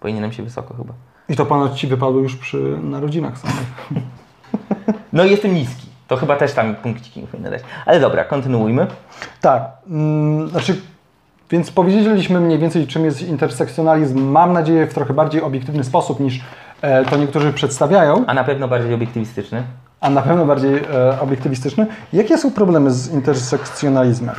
[0.00, 0.94] powinienem się wysoko chyba.
[1.28, 3.66] i to ponoć Ci wypadło już przy narodzinach samych.
[5.12, 7.62] No i jestem niski, to chyba też tam punkciki powinny dać.
[7.86, 8.86] Ale dobra, kontynuujmy.
[9.40, 10.80] Tak, mm, znaczy,
[11.50, 14.20] więc powiedzieliśmy mniej więcej, czym jest intersekcjonalizm.
[14.20, 16.42] Mam nadzieję, w trochę bardziej obiektywny sposób niż e,
[17.10, 19.62] to niektórzy przedstawiają, A na pewno bardziej obiektywistyczny.
[20.00, 21.86] a na pewno bardziej e, obiektywistyczny.
[22.12, 24.34] Jakie są problemy z intersekcjonalizmem?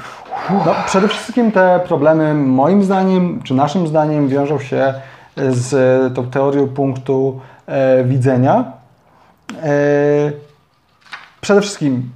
[0.49, 4.93] No, przede wszystkim te problemy, moim zdaniem, czy naszym zdaniem, wiążą się
[5.37, 8.65] z tą teorią punktu e, widzenia.
[9.63, 9.71] E,
[11.41, 12.09] przede wszystkim,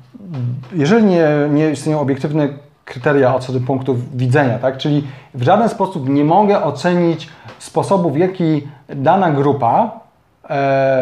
[0.73, 2.49] jeżeli nie, nie istnieją obiektywne
[2.85, 4.77] kryteria co do punktu widzenia, tak?
[4.77, 10.04] czyli w żaden sposób nie mogę ocenić sposobu, w jaki dana grupa, e,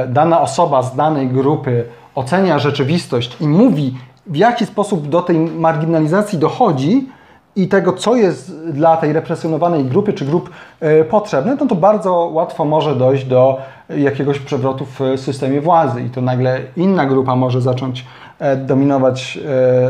[0.08, 6.39] dana osoba z danej grupy ocenia rzeczywistość i mówi, w jaki sposób do tej marginalizacji
[6.39, 7.10] dochodzi
[7.56, 12.13] i tego, co jest dla tej represjonowanej grupy czy grup e, potrzebne, no to bardzo
[12.13, 17.62] łatwo może dojść do jakiegoś przewrotu w systemie władzy i to nagle inna grupa może
[17.62, 18.06] zacząć
[18.39, 19.39] e, dominować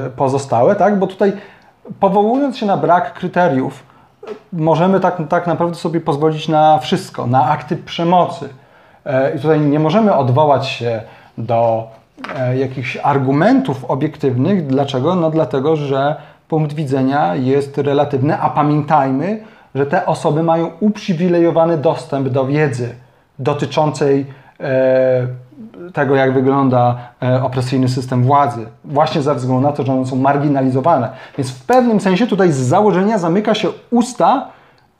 [0.05, 0.99] e, pozostałe, tak?
[0.99, 1.33] Bo tutaj
[1.99, 3.83] powołując się na brak kryteriów,
[4.53, 8.49] możemy tak, tak naprawdę sobie pozwolić na wszystko, na akty przemocy.
[9.05, 11.01] E, I tutaj nie możemy odwołać się
[11.37, 11.87] do
[12.35, 14.67] e, jakichś argumentów obiektywnych.
[14.67, 15.15] Dlaczego?
[15.15, 16.15] No dlatego, że
[16.47, 19.43] punkt widzenia jest relatywny, a pamiętajmy,
[19.75, 22.95] że te osoby mają uprzywilejowany dostęp do wiedzy
[23.39, 24.25] dotyczącej
[24.59, 25.27] e,
[25.93, 26.97] tego, jak wygląda
[27.43, 31.09] opresyjny system władzy, właśnie ze względu na to, że one są marginalizowane.
[31.37, 34.47] Więc w pewnym sensie tutaj z założenia zamyka się usta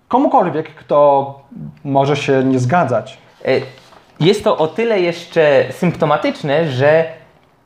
[0.07, 1.39] komukolwiek, kto
[1.83, 3.17] może się nie zgadzać.
[4.19, 7.05] Jest to o tyle jeszcze symptomatyczne, że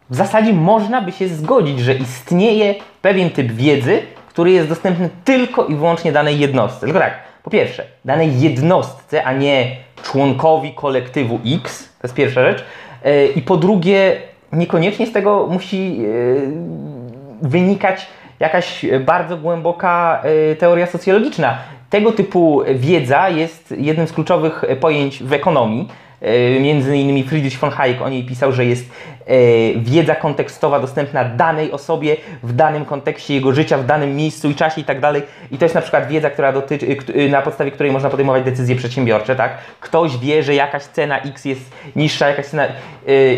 [0.10, 5.66] w zasadzie można by się zgodzić, że istnieje pewien typ wiedzy, który jest dostępny tylko
[5.66, 6.86] i wyłącznie danej jednostce.
[6.86, 12.64] Tylko tak, po pierwsze, danej jednostce, a nie członkowi kolektywu X, to jest pierwsza rzecz.
[13.04, 14.18] E, I po drugie,
[14.54, 18.08] niekoniecznie z tego musi e, wynikać
[18.40, 21.58] jakaś bardzo głęboka e, teoria socjologiczna.
[21.90, 25.88] Tego typu wiedza jest jednym z kluczowych pojęć w ekonomii.
[26.22, 28.90] E, Między innymi Friedrich von Hayek o niej pisał, że jest
[29.26, 29.34] e,
[29.80, 34.82] wiedza kontekstowa dostępna danej osobie w danym kontekście jego życia, w danym miejscu i czasie
[34.82, 35.22] i tak dalej.
[35.52, 38.76] I to jest na przykład wiedza, która dotyczy, k- na podstawie której można podejmować decyzje
[38.76, 39.58] przedsiębiorcze, tak?
[39.80, 41.62] Ktoś wie, że jakaś cena X jest
[41.96, 42.70] niższa, jakaś cena e,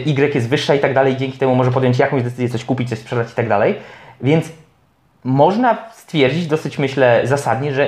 [0.06, 3.00] Y jest wyższa i tak dalej, dzięki temu może podjąć jakąś decyzję, coś kupić, coś
[3.00, 3.76] sprzedać i tak dalej.
[4.22, 4.52] Więc
[5.24, 7.88] można stwierdzić dosyć, myślę, zasadnie, że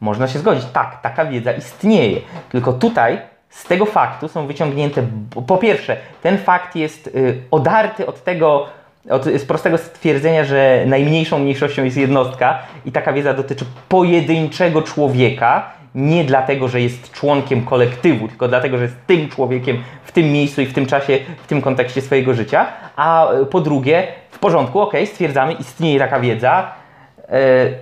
[0.00, 0.64] można się zgodzić.
[0.72, 2.20] Tak, taka wiedza istnieje.
[2.52, 3.18] Tylko tutaj
[3.50, 5.02] z tego faktu są wyciągnięte,
[5.46, 8.66] po pierwsze, ten fakt jest y, odarty od tego,
[9.10, 15.70] od, z prostego stwierdzenia, że najmniejszą mniejszością jest jednostka i taka wiedza dotyczy pojedynczego człowieka,
[15.94, 20.60] nie dlatego, że jest członkiem kolektywu, tylko dlatego, że jest tym człowiekiem w tym miejscu
[20.62, 22.66] i w tym czasie, w tym kontekście swojego życia.
[22.96, 26.72] A y, po drugie, w porządku, ok, stwierdzamy, istnieje taka wiedza.
[27.18, 27.74] y,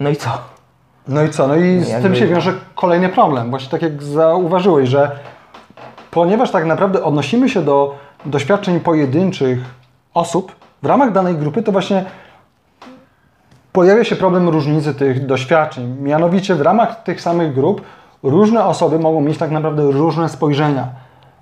[0.00, 0.51] no i co?
[1.08, 1.48] No i co?
[1.48, 3.50] No i z Jakby- tym się wiąże kolejny problem.
[3.50, 5.10] Właśnie tak jak zauważyłeś, że
[6.10, 7.94] ponieważ tak naprawdę odnosimy się do
[8.26, 9.58] doświadczeń pojedynczych
[10.14, 12.04] osób w ramach danej grupy, to właśnie
[13.72, 15.96] pojawia się problem różnicy tych doświadczeń.
[16.00, 17.82] Mianowicie w ramach tych samych grup
[18.22, 20.88] różne osoby mogą mieć tak naprawdę różne spojrzenia.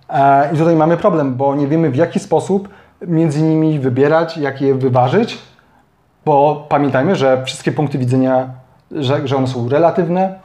[0.09, 2.68] E, I tutaj mamy problem, bo nie wiemy w jaki sposób
[3.07, 5.38] między nimi wybierać, jak je wyważyć,
[6.25, 8.49] bo pamiętajmy, że wszystkie punkty widzenia,
[8.92, 10.38] że, że one są relatywne,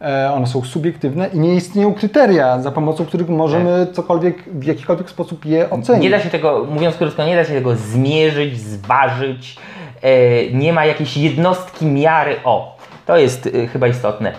[0.00, 5.10] e, one są subiektywne i nie istnieją kryteria, za pomocą których możemy cokolwiek, w jakikolwiek
[5.10, 6.02] sposób je ocenić.
[6.02, 9.56] Nie da się tego, mówiąc krótko, nie da się tego zmierzyć, zważyć.
[10.02, 12.36] E, nie ma jakiejś jednostki miary.
[12.44, 14.32] O, to jest e, chyba istotne.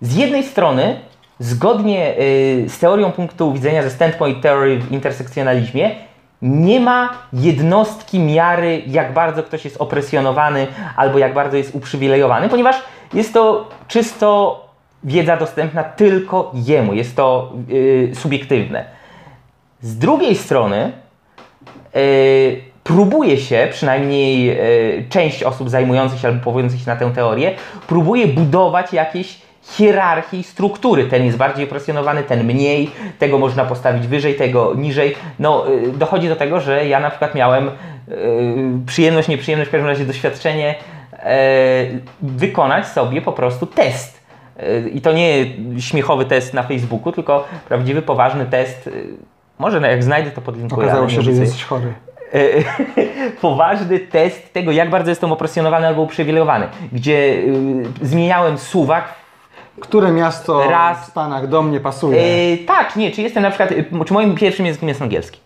[0.00, 0.96] Z jednej strony,
[1.38, 2.14] zgodnie
[2.68, 5.90] z teorią punktu widzenia ze standpoint theory w intersekcjonalizmie,
[6.46, 12.76] nie ma jednostki miary, jak bardzo ktoś jest opresjonowany albo jak bardzo jest uprzywilejowany, ponieważ
[13.14, 14.60] jest to czysto
[15.04, 16.94] wiedza dostępna tylko jemu.
[16.94, 18.84] Jest to yy, subiektywne.
[19.80, 20.92] Z drugiej strony
[21.94, 22.00] yy,
[22.84, 27.54] próbuje się, przynajmniej yy, część osób zajmujących się albo powołujących się na tę teorię,
[27.86, 31.04] próbuje budować jakieś hierarchii, struktury.
[31.04, 35.14] Ten jest bardziej opresjonowany, ten mniej, tego można postawić wyżej, tego niżej.
[35.38, 38.14] No, yy, dochodzi do tego, że ja na przykład miałem yy,
[38.86, 40.74] przyjemność, nieprzyjemność, w każdym razie doświadczenie
[41.12, 41.20] yy,
[42.22, 44.20] wykonać sobie po prostu test.
[44.58, 45.46] Yy, I to nie
[45.80, 48.90] śmiechowy test na Facebooku, tylko prawdziwy, poważny test.
[49.58, 50.86] Może jak znajdę, to podlinkuję.
[50.86, 51.92] Okazało się, że jesteś chory.
[53.40, 59.14] poważny test tego, jak bardzo jestem opresjonowany albo uprzywilejowany, gdzie y, zmieniałem suwak.
[59.80, 61.06] Które miasto Raz.
[61.06, 62.22] w Stanach do mnie pasuje?
[62.22, 65.40] Y, tak, nie, czy jestem na przykład, y, czy moim pierwszym językiem jest angielski?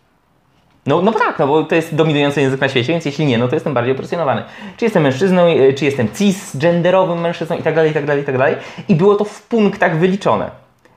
[0.87, 3.49] No, no tak, no bo to jest dominujący język na świecie, więc jeśli nie, no
[3.49, 4.43] to jestem bardziej opresjonowany.
[4.77, 8.27] Czy jestem mężczyzną, y, czy jestem cisgenderowym mężczyzną i tak dalej, i tak dalej, i
[8.27, 8.57] tak dalej.
[8.89, 10.51] I było to w punktach wyliczone.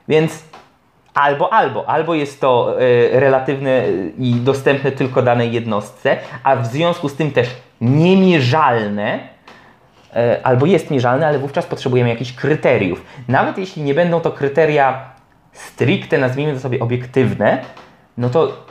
[0.08, 0.42] Więc
[1.14, 6.66] albo, albo, albo jest to y, relatywne y, i dostępne tylko danej jednostce, a w
[6.66, 7.48] związku z tym też
[7.80, 9.28] niemierzalne,
[10.42, 13.04] albo jest mierzalne, ale wówczas potrzebujemy jakichś kryteriów.
[13.28, 15.10] Nawet jeśli nie będą to kryteria
[15.52, 17.58] stricte, nazwijmy to sobie obiektywne,
[18.18, 18.66] no to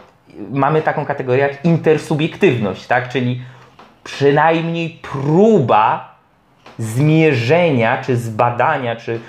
[0.52, 3.10] mamy taką kategorię jak intersubiektywność, tak?
[3.10, 3.42] Czyli
[4.04, 6.16] przynajmniej próba
[6.78, 9.20] zmierzenia, czy zbadania, czy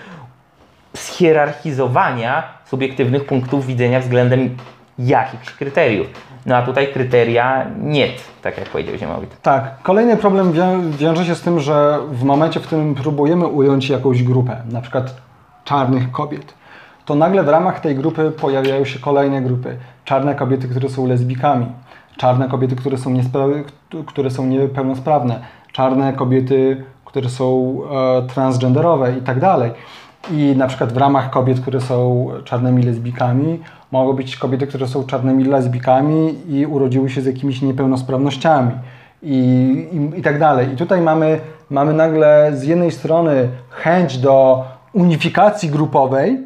[0.97, 4.57] schierarchizowania subiektywnych punktów widzenia względem
[4.99, 6.07] jakichś kryteriów.
[6.47, 8.09] No a tutaj kryteria nie,
[8.43, 9.41] tak jak powiedział Ziemowit.
[9.43, 9.83] Tak.
[9.83, 14.23] Kolejny problem wią- wiąże się z tym, że w momencie, w którym próbujemy ująć jakąś
[14.23, 15.17] grupę, na przykład
[15.65, 16.55] czarnych kobiet,
[17.05, 19.77] to nagle w ramach tej grupy pojawiają się kolejne grupy.
[20.05, 21.67] Czarne kobiety, które są lesbikami,
[22.17, 23.15] czarne kobiety, które są,
[24.07, 25.41] które są niepełnosprawne,
[25.73, 27.79] czarne kobiety, które są
[28.19, 29.71] e, transgenderowe i tak dalej.
[30.31, 33.61] I na przykład w ramach kobiet, które są czarnymi lesbikami,
[33.95, 38.73] mogą być kobiety, które są czarnymi lesbikami i urodziły się z jakimiś niepełnosprawnościami
[39.23, 39.37] i,
[39.93, 40.73] i, i tak dalej.
[40.73, 46.41] I tutaj mamy, mamy nagle z jednej strony chęć do unifikacji grupowej,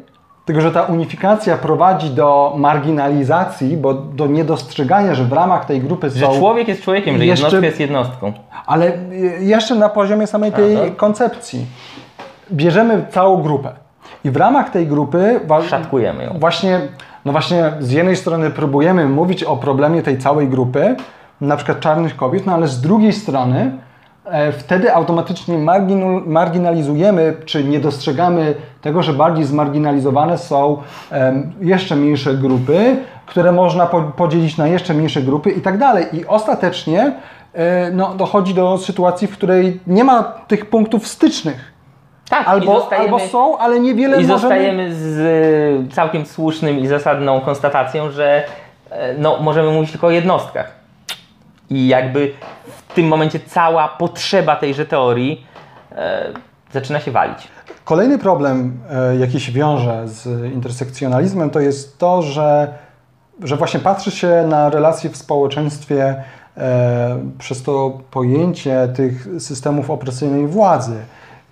[0.45, 6.09] tylko że ta unifikacja prowadzi do marginalizacji, bo do niedostrzegania, że w ramach tej grupy
[6.09, 6.37] Że są...
[6.37, 8.33] człowiek jest człowiekiem, że Jeszcze- jednostka jest jednostką.
[8.65, 8.91] Ale
[9.39, 10.81] jeszcze na poziomie samej tej no.
[10.97, 11.65] koncepcji.
[12.51, 13.71] Bierzemy całą grupę
[14.23, 16.39] i w ramach tej grupy Szatkujemy ją.
[16.39, 16.81] właśnie,
[17.25, 20.95] no właśnie z jednej strony próbujemy mówić o problemie tej całej grupy,
[21.41, 23.71] na przykład czarnych kobiet, no ale z drugiej strony
[24.25, 25.57] e, wtedy automatycznie
[26.25, 30.77] marginalizujemy, czy nie dostrzegamy tego, że bardziej zmarginalizowane są
[31.11, 36.05] em, jeszcze mniejsze grupy, które można po- podzielić na jeszcze mniejsze grupy i tak dalej.
[36.13, 37.11] I ostatecznie
[37.53, 41.78] e, no, dochodzi do sytuacji, w której nie ma tych punktów stycznych.
[42.29, 44.39] Tak, Albo, zostajemy, albo są, ale niewiele i możemy...
[44.39, 45.17] zostajemy z
[45.89, 48.43] y, całkiem słusznym i zasadną konstatacją, że
[48.89, 50.71] e, no, możemy mówić tylko o jednostkach.
[51.69, 52.33] I jakby
[52.67, 55.45] w tym momencie cała potrzeba tejże teorii
[55.91, 56.33] e,
[56.71, 57.47] zaczyna się walić.
[57.83, 62.73] Kolejny problem, e, jaki się wiąże z intersekcjonalizmem, to jest to, że,
[63.43, 66.23] że właśnie patrzy się na relacje w społeczeństwie
[66.57, 70.97] e, przez to pojęcie tych systemów opresyjnej władzy.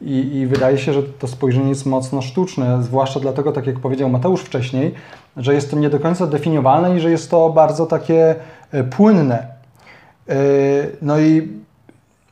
[0.02, 4.10] I, I wydaje się, że to spojrzenie jest mocno sztuczne, zwłaszcza dlatego, tak jak powiedział
[4.10, 4.94] Mateusz wcześniej,
[5.38, 8.36] że jest to nie do końca definiowalne i że jest to bardzo takie
[8.72, 9.48] e, płynne.
[10.30, 10.36] E,
[11.02, 11.48] No i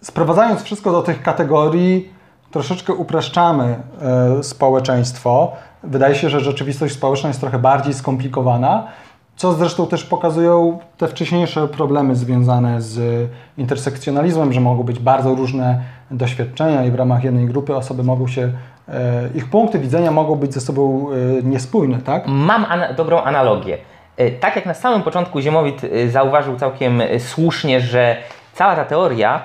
[0.02, 2.10] sprowadzając wszystko do tych kategorii,
[2.52, 5.52] troszeczkę upraszczamy e, społeczeństwo.
[5.84, 8.88] Wydaje się, że rzeczywistość społeczna jest trochę bardziej skomplikowana,
[9.36, 15.84] co zresztą też pokazują te wcześniejsze problemy związane z intersekcjonalizmem, że mogą być bardzo różne
[16.12, 18.52] doświadczenia i w ramach jednej grupy osoby mogą się,
[18.90, 22.24] e, ich punkty widzenia mogą być ze sobą e, niespójne, tak?
[22.28, 23.78] Mam ana- dobrą analogię.
[24.18, 28.18] E, Tak jak na samym początku Ziemowit zauważył całkiem słusznie, że
[28.54, 29.42] cała ta teoria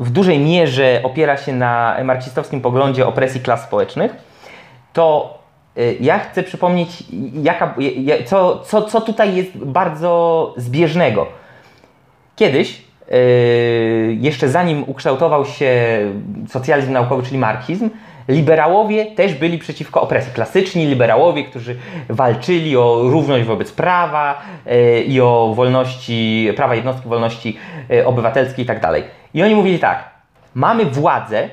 [0.00, 4.12] w dużej mierze opiera się na marksistowskim poglądzie opresji klas społecznych,
[4.92, 5.38] to
[6.00, 7.04] ja chcę przypomnieć,
[7.42, 11.26] jaka, ja- co, co, co tutaj jest bardzo zbieżnego.
[12.36, 12.82] Kiedyś,
[14.20, 16.00] jeszcze zanim ukształtował się
[16.48, 17.90] socjalizm naukowy, czyli marksizm,
[18.28, 20.32] liberałowie też byli przeciwko opresji.
[20.32, 21.76] Klasyczni liberałowie, którzy
[22.08, 28.66] walczyli o równość wobec prawa yy, i o wolności, prawa jednostki, wolności yy, obywatelskie i
[28.66, 29.04] tak dalej.
[29.34, 30.10] I oni mówili tak,
[30.54, 31.48] mamy władzę,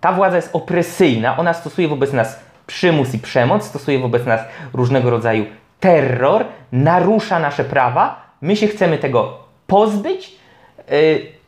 [0.00, 4.40] ta władza jest opresyjna, ona stosuje wobec nas przymus i przemoc, stosuje wobec nas
[4.72, 5.44] różnego rodzaju
[5.80, 10.43] terror, narusza nasze prawa, my się chcemy tego pozbyć yy,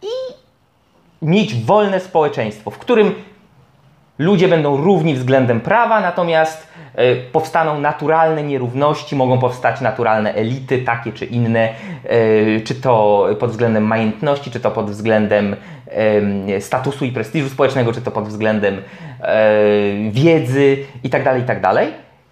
[0.03, 0.09] i
[1.23, 3.15] mieć wolne społeczeństwo, w którym
[4.19, 11.13] ludzie będą równi względem prawa, natomiast e, powstaną naturalne nierówności, mogą powstać naturalne elity, takie
[11.13, 11.69] czy inne,
[12.05, 17.93] e, czy to pod względem majętności, czy to pod względem em, statusu i prestiżu społecznego,
[17.93, 18.83] czy to pod względem
[19.21, 19.53] e,
[20.11, 21.87] wiedzy itd., itd.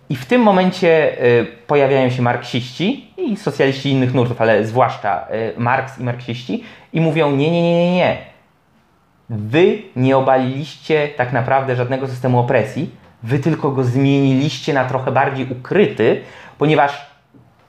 [0.08, 5.60] I w tym momencie e, pojawiają się marksiści i socjaliści innych nurtów, ale zwłaszcza e,
[5.60, 8.16] Marks i marksiści i mówią nie, nie, nie, nie, nie.
[9.30, 12.90] Wy nie obaliliście tak naprawdę żadnego systemu opresji,
[13.22, 16.20] wy tylko go zmieniliście na trochę bardziej ukryty,
[16.58, 17.06] ponieważ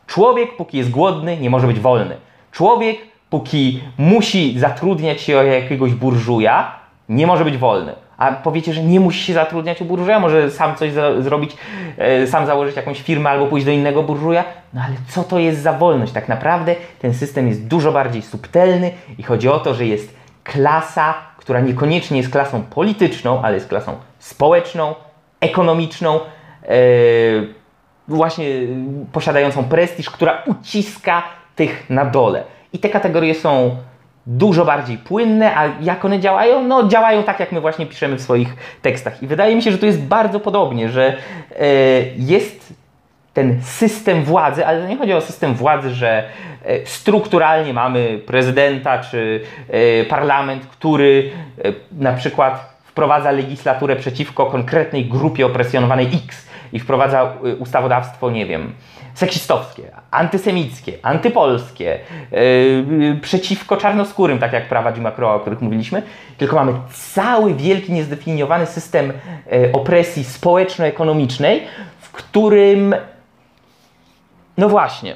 [0.08, 2.18] człowiek, póki jest głodny, nie może być wolny.
[2.52, 2.98] Człowiek,
[3.30, 6.72] póki musi zatrudniać się o jakiegoś burżuja,
[7.10, 8.05] nie może być wolny.
[8.18, 11.58] A powiecie, że nie musi się zatrudniać u burżuja, może sam coś za- zrobić,
[11.98, 14.44] e, sam założyć jakąś firmę albo pójść do innego burżuja.
[14.74, 16.12] No ale co to jest za wolność?
[16.14, 21.14] Tak naprawdę ten system jest dużo bardziej subtelny i chodzi o to, że jest klasa,
[21.38, 24.96] która niekoniecznie jest klasą polityczną, ale jest klasą społeczną,
[25.40, 26.20] ekonomiczną,
[26.64, 26.70] e,
[28.08, 28.46] właśnie
[29.12, 31.24] posiadającą prestiż, która uciska
[31.56, 32.44] tych na dole.
[32.74, 33.76] I te kategorie są
[34.28, 36.64] dużo bardziej płynne, a jak one działają?
[36.64, 39.24] No działają tak, jak my właśnie piszemy w swoich tekstach.
[39.24, 41.16] I wydaje mi się, że tu jest bardzo podobnie, że
[41.60, 41.66] e,
[42.18, 42.74] jest
[43.34, 46.24] ten system władzy, ale nie chodzi o system władzy, że
[46.66, 51.32] e, strukturalnie mamy prezydenta czy e, parlament, który
[51.92, 58.74] na przykład wprowadza legislaturę przeciwko konkretnej grupie opresjonowanej X i wprowadza e, ustawodawstwo, nie wiem,
[59.14, 62.00] seksistowskie, antysemickie, antypolskie,
[62.32, 66.04] e, przeciwko czarnoskórym, tak jak prawa Jima Crow, o których mówiliśmy,
[66.38, 69.14] tylko mamy cały wielki, niezdefiniowany system
[69.52, 71.68] e, opresji społeczno-ekonomicznej,
[72.00, 72.96] w którym
[74.58, 75.16] no właśnie.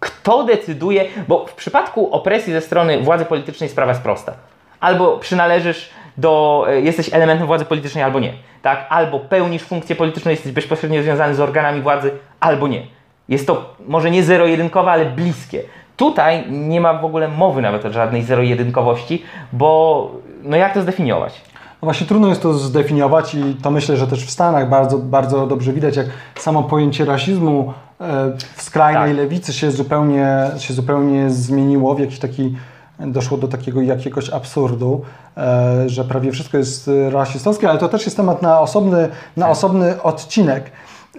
[0.00, 1.04] Kto decyduje?
[1.28, 4.32] Bo w przypadku opresji ze strony władzy politycznej sprawa jest prosta.
[4.80, 8.32] Albo przynależysz do, e, jesteś elementem władzy politycznej, albo nie.
[8.62, 8.86] Tak?
[8.88, 12.82] Albo pełnisz funkcję polityczną, jesteś bezpośrednio związany z organami władzy, albo nie.
[13.28, 15.62] Jest to może nie zero-jedynkowe, ale bliskie.
[15.96, 20.10] Tutaj nie ma w ogóle mowy nawet o żadnej zero-jedynkowości, bo
[20.42, 21.40] no jak to zdefiniować?
[21.82, 25.46] No właśnie trudno jest to zdefiniować i to myślę, że też w Stanach bardzo, bardzo
[25.46, 29.16] dobrze widać, jak samo pojęcie rasizmu e, w skrajnej Tak.
[29.16, 32.56] lewicy się zupełnie, się zupełnie zmieniło, w jakiś taki,
[32.98, 35.02] doszło do takiego jakiegoś absurdu,
[35.36, 39.48] e, że prawie wszystko jest e, rasistowskie, ale to też jest temat na osobny, na
[39.48, 40.70] osobny odcinek.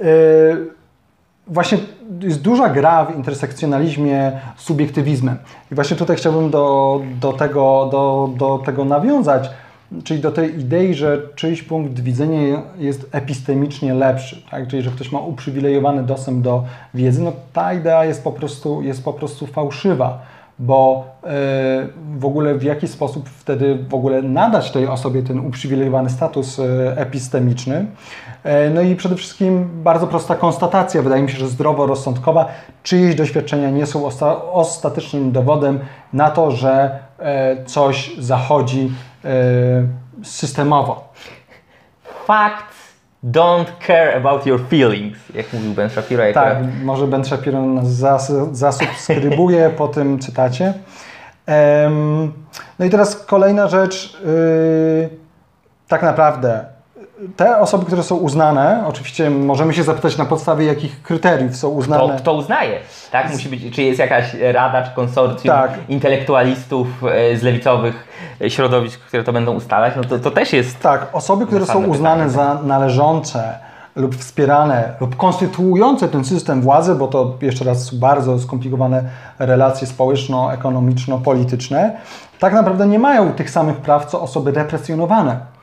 [0.02, 0.08] E,
[1.50, 1.78] Właśnie
[2.22, 5.38] jest duża gra w intersekcjonalizmie z subiektywizmem.
[5.72, 9.50] I właśnie tutaj chciałbym do, do, tego, do, do tego nawiązać,
[10.04, 14.68] czyli do tej idei, że czyjś punkt widzenia jest epistemicznie lepszy, tak?
[14.68, 16.64] czyli że ktoś ma uprzywilejowany dostęp do
[16.94, 20.22] wiedzy, no ta idea jest po prostu, jest po prostu fałszywa,
[20.60, 21.28] bo e,
[22.18, 26.64] w ogóle w jaki sposób wtedy w ogóle nadać tej osobie ten uprzywilejowany status e,
[26.98, 27.86] epistemiczny.
[28.44, 32.46] E, No i przede wszystkim bardzo prosta konstatacja, wydaje mi się, że zdroworozsądkowa,
[32.84, 35.80] czyjeś doświadczenia nie są osta- ostatecznym dowodem
[36.14, 37.00] na to, że
[37.66, 38.92] coś zachodzi
[40.24, 41.14] systemowo.
[42.26, 42.77] Facts
[43.32, 46.24] don't care about your feelings, jak mówił Ben Shapiro.
[46.24, 50.74] Jak Tak, może Ben Shapiro nas zas zasubskrybuje po tym cytacie.
[51.46, 52.34] Em,
[52.80, 54.18] no i teraz kolejna rzecz.
[54.26, 55.10] Yy,
[55.88, 56.77] tak naprawdę
[57.36, 61.78] te osoby, które są uznane, oczywiście możemy się zapytać na podstawie jakich kryteriów są Kto,
[61.78, 62.18] uznane.
[62.18, 62.78] kto uznaje?
[63.12, 65.72] Tak, musi być, czy jest jakaś rada, czy konsorcjum Tak.
[65.90, 68.08] intelektualistów e, z lewicowych
[68.42, 71.84] e, środowisk, które to będą ustalać, no to, to też jest Tak, osoby, które są
[71.86, 72.56] uznane pytanie.
[72.58, 73.60] za należące
[73.96, 79.04] lub wspierane lub konstytuujące ten system władzy, bo to jeszcze raz bardzo skomplikowane
[79.40, 81.92] relacje społeczno-ekonomiczno-polityczne,
[82.40, 85.57] tak naprawdę nie mają tych samych praw, co osoby represjonowane.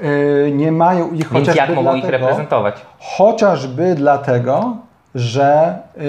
[0.00, 2.74] Yy, Nie mają ich Więc chociażby jak mogą ich dlatego, reprezentować?
[2.98, 4.76] Chociażby dlatego,
[5.14, 6.04] że yy,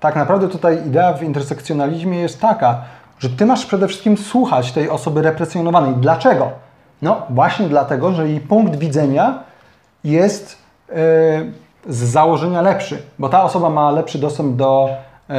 [0.00, 2.78] tak naprawdę tutaj idea w intersekcjonalizmie jest taka,
[3.18, 5.94] że ty masz przede wszystkim słuchać tej osoby represjonowanej.
[5.94, 6.50] Dlaczego?
[7.02, 9.38] No właśnie dlatego, że jej punkt widzenia
[10.04, 10.96] jest yy,
[11.88, 14.88] z założenia lepszy, bo ta osoba ma lepszy dostęp do
[15.28, 15.36] yy,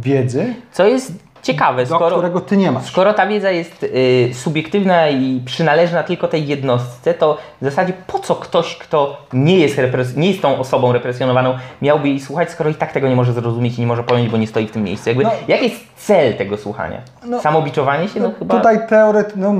[0.00, 1.12] wiedzy, Co jest
[1.44, 2.84] ciekawe, do skoro, którego ty nie masz.
[2.84, 8.18] skoro ta wiedza jest y, subiektywna i przynależna tylko tej jednostce, to w zasadzie po
[8.18, 9.76] co ktoś, kto nie jest,
[10.16, 13.78] nie jest tą osobą represjonowaną, miałby jej słuchać, skoro i tak tego nie może zrozumieć
[13.78, 15.08] i nie może pojąć, bo nie stoi w tym miejscu.
[15.08, 15.30] Jakby, No.
[15.48, 16.98] jaki jest cel tego słuchania?
[17.26, 18.20] No, Samobiczowanie się?
[18.20, 18.56] No, chyba...
[18.56, 19.52] Tutaj teoret, no,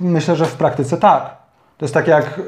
[0.00, 1.40] myślę, że w praktyce tak.
[1.78, 2.40] To jest tak jak e,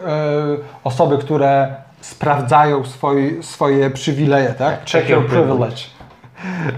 [0.85, 4.85] osoby, które sprawdzają swoi, swoje przywileje, tak?
[4.93, 5.77] check your privilege.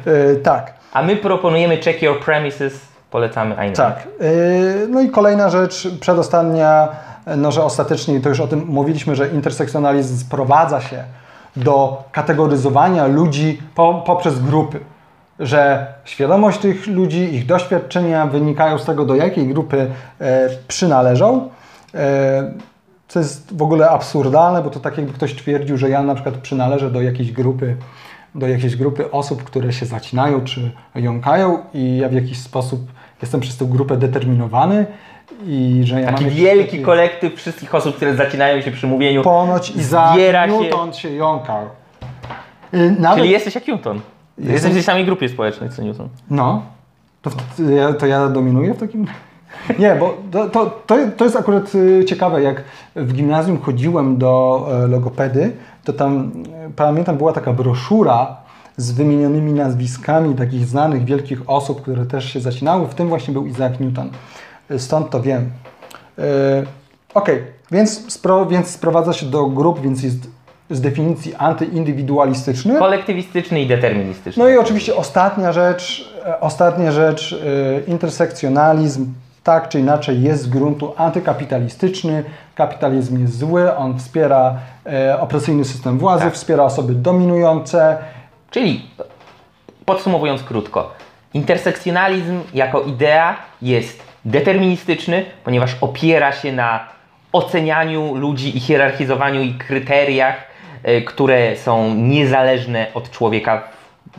[0.06, 2.80] E, tak, A my proponujemy check your premises,
[3.10, 3.76] polecamy Rand.
[3.76, 4.08] tak.
[4.20, 6.88] E, no i kolejna rzecz, przedostatnia,
[7.36, 11.04] no, że ostatecznie, to już o tym mówiliśmy, że intersekcjonalizm sprowadza się
[11.56, 14.80] do kategoryzowania ludzi po, poprzez grupy.
[15.40, 19.90] Że świadomość tych ludzi, ich doświadczenia wynikają z tego, do jakiej grupy
[20.20, 21.48] e, przynależą.
[21.94, 22.52] E,
[23.08, 26.34] co jest w ogóle absurdalne, bo to tak jakby ktoś twierdził, że ja na przykład
[26.34, 27.76] przynależę do jakiejś grupy,
[28.34, 32.80] do jakiejś grupy osób, które się zacinają czy jąkają i ja w jakiś sposób
[33.22, 34.86] jestem przez tę grupę determinowany
[35.46, 39.22] i że ja Taki wielki taki- kolektyw wszystkich osób, które zacinają się przy mówieniu.
[39.22, 40.60] Ponoć i za zbiera się.
[40.60, 41.62] Newton się jąkał.
[42.74, 44.00] Y, Nawet, Czyli jesteś jak Newton.
[44.38, 46.08] Jestem- Jesteś w tej samej grupie społecznej co Newton.
[46.30, 46.62] No,
[47.22, 49.06] to, w- ja, to ja dominuję w takim...
[49.78, 50.70] Nie, bo to, to,
[51.16, 52.62] to, jest akurat y, ciekawe, jak
[52.96, 55.52] w gimnazjum chodziłem do e, logopedy,
[55.84, 56.32] to tam,
[56.66, 58.36] e, pamiętam, była taka broszura
[58.76, 63.46] z wymienionymi nazwiskami takich znanych, wielkich osób, które też się zacinały, w tym właśnie był
[63.46, 64.10] Isaac Newton.
[64.70, 65.50] E, Stąd to wiem.
[67.14, 70.30] Okej, więc, spro, więc sprowadza się do grup, więc jest
[70.70, 72.78] z definicji antyindywidualistyczny.
[72.78, 74.42] Kolektywistyczny i deterministyczny.
[74.44, 77.40] No i oczywiście ostatnia rzecz, ostatnia rzecz,
[77.86, 79.06] intersekcjonalizm
[79.44, 82.24] tak czy inaczej jest z gruntu antykapitalistyczny.
[82.54, 86.34] Kapitalizm jest zły, on wspiera e, opresyjny system władzy, Tak.
[86.34, 87.98] wspiera osoby dominujące.
[88.50, 88.86] Czyli
[89.84, 90.92] podsumowując krótko,
[91.34, 96.80] intersekcjonalizm jako idea jest deterministyczny, ponieważ opiera się na
[97.32, 100.36] ocenianiu ludzi i hierarchizowaniu i kryteriach,
[100.82, 103.62] e, które są niezależne od człowieka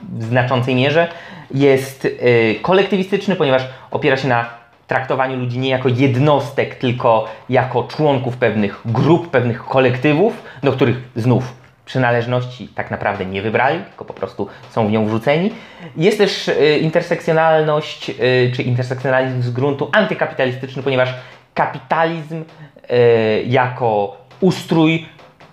[0.10, 1.08] w znaczącej mierze.
[1.54, 2.10] Jest e,
[2.56, 9.30] kolektywistyczny, ponieważ opiera się na traktowaniu ludzi nie jako jednostek, tylko jako członków pewnych grup,
[9.30, 11.54] pewnych kolektywów, do których znów
[11.86, 15.52] przynależności tak naprawdę nie wybrali, tylko po prostu są w nią wrzuceni.
[15.98, 21.14] Jest też y, intersekcjonalność, y, czy intersekcjonalizm z gruntu antykapitalistyczny, ponieważ
[21.54, 22.44] kapitalizm
[22.92, 25.06] y, jako ustrój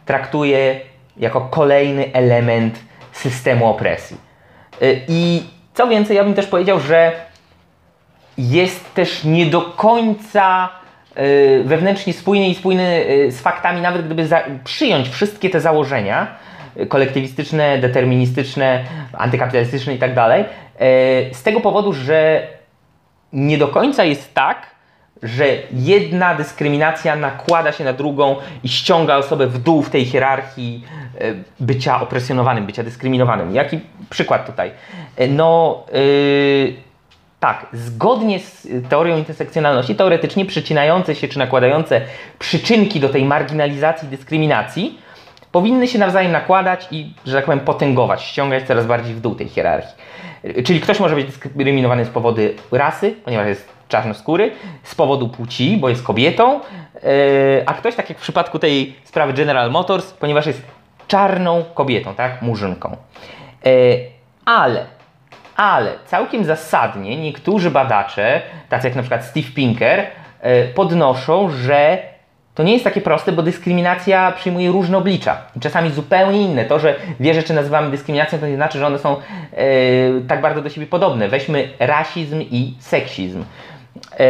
[0.06, 0.80] traktuje
[1.16, 2.78] jako kolejny element
[3.12, 4.16] systemu opresji.
[5.08, 5.42] I
[5.74, 7.12] co więcej, ja bym też powiedział, że
[8.38, 10.68] jest też nie do końca
[11.18, 14.28] y, wewnętrznie spójny i spójny y, z faktami, nawet gdyby
[14.64, 16.26] przyjąć wszystkie te założenia
[16.80, 20.14] y, kolektywistyczne, deterministyczne, antykapitalistyczne i tak
[21.32, 22.46] z tego powodu, że
[23.32, 24.66] nie do końca jest tak,
[25.22, 30.84] że jedna dyskryminacja nakłada się na drugą i ściąga osobę w dół w tej hierarchii
[31.60, 33.54] bycia opresjonowanym, bycia dyskryminowanym.
[33.54, 33.80] Jaki
[34.10, 34.70] przykład tutaj?
[35.28, 36.74] No, yy,
[37.42, 42.00] tak, zgodnie z teorią intersekcjonalności, teoretycznie przycinające się czy nakładające
[42.38, 44.98] przyczynki do tej marginalizacji, dyskryminacji
[45.52, 49.48] powinny się nawzajem nakładać i, że tak powiem, potęgować, ściągać coraz bardziej w dół tej
[49.48, 49.94] hierarchii.
[50.44, 55.76] Yy, Czyli ktoś może być dyskryminowany z powodu rasy, ponieważ jest czarnoskóry, z powodu płci,
[55.76, 56.60] bo jest kobietą,
[56.94, 57.00] yy,
[57.66, 60.62] a ktoś, tak jak w przypadku tej sprawy General Motors, ponieważ jest
[61.08, 62.96] czarną kobietą, tak, murzynką.
[64.44, 64.86] Ale
[65.56, 70.06] ale całkiem zasadnie niektórzy badacze, tacy jak na przykład Steve Pinker,
[70.40, 71.98] e, podnoszą, że
[72.54, 76.64] to nie jest takie proste, bo dyskryminacja przyjmuje różne oblicza czasami zupełnie inne.
[76.64, 79.20] To, że dwie rzeczy nazywamy dyskryminacją, to nie znaczy, że one są e,
[80.28, 81.28] tak bardzo do siebie podobne.
[81.28, 83.44] Weźmy rasizm i seksizm.
[84.20, 84.24] E,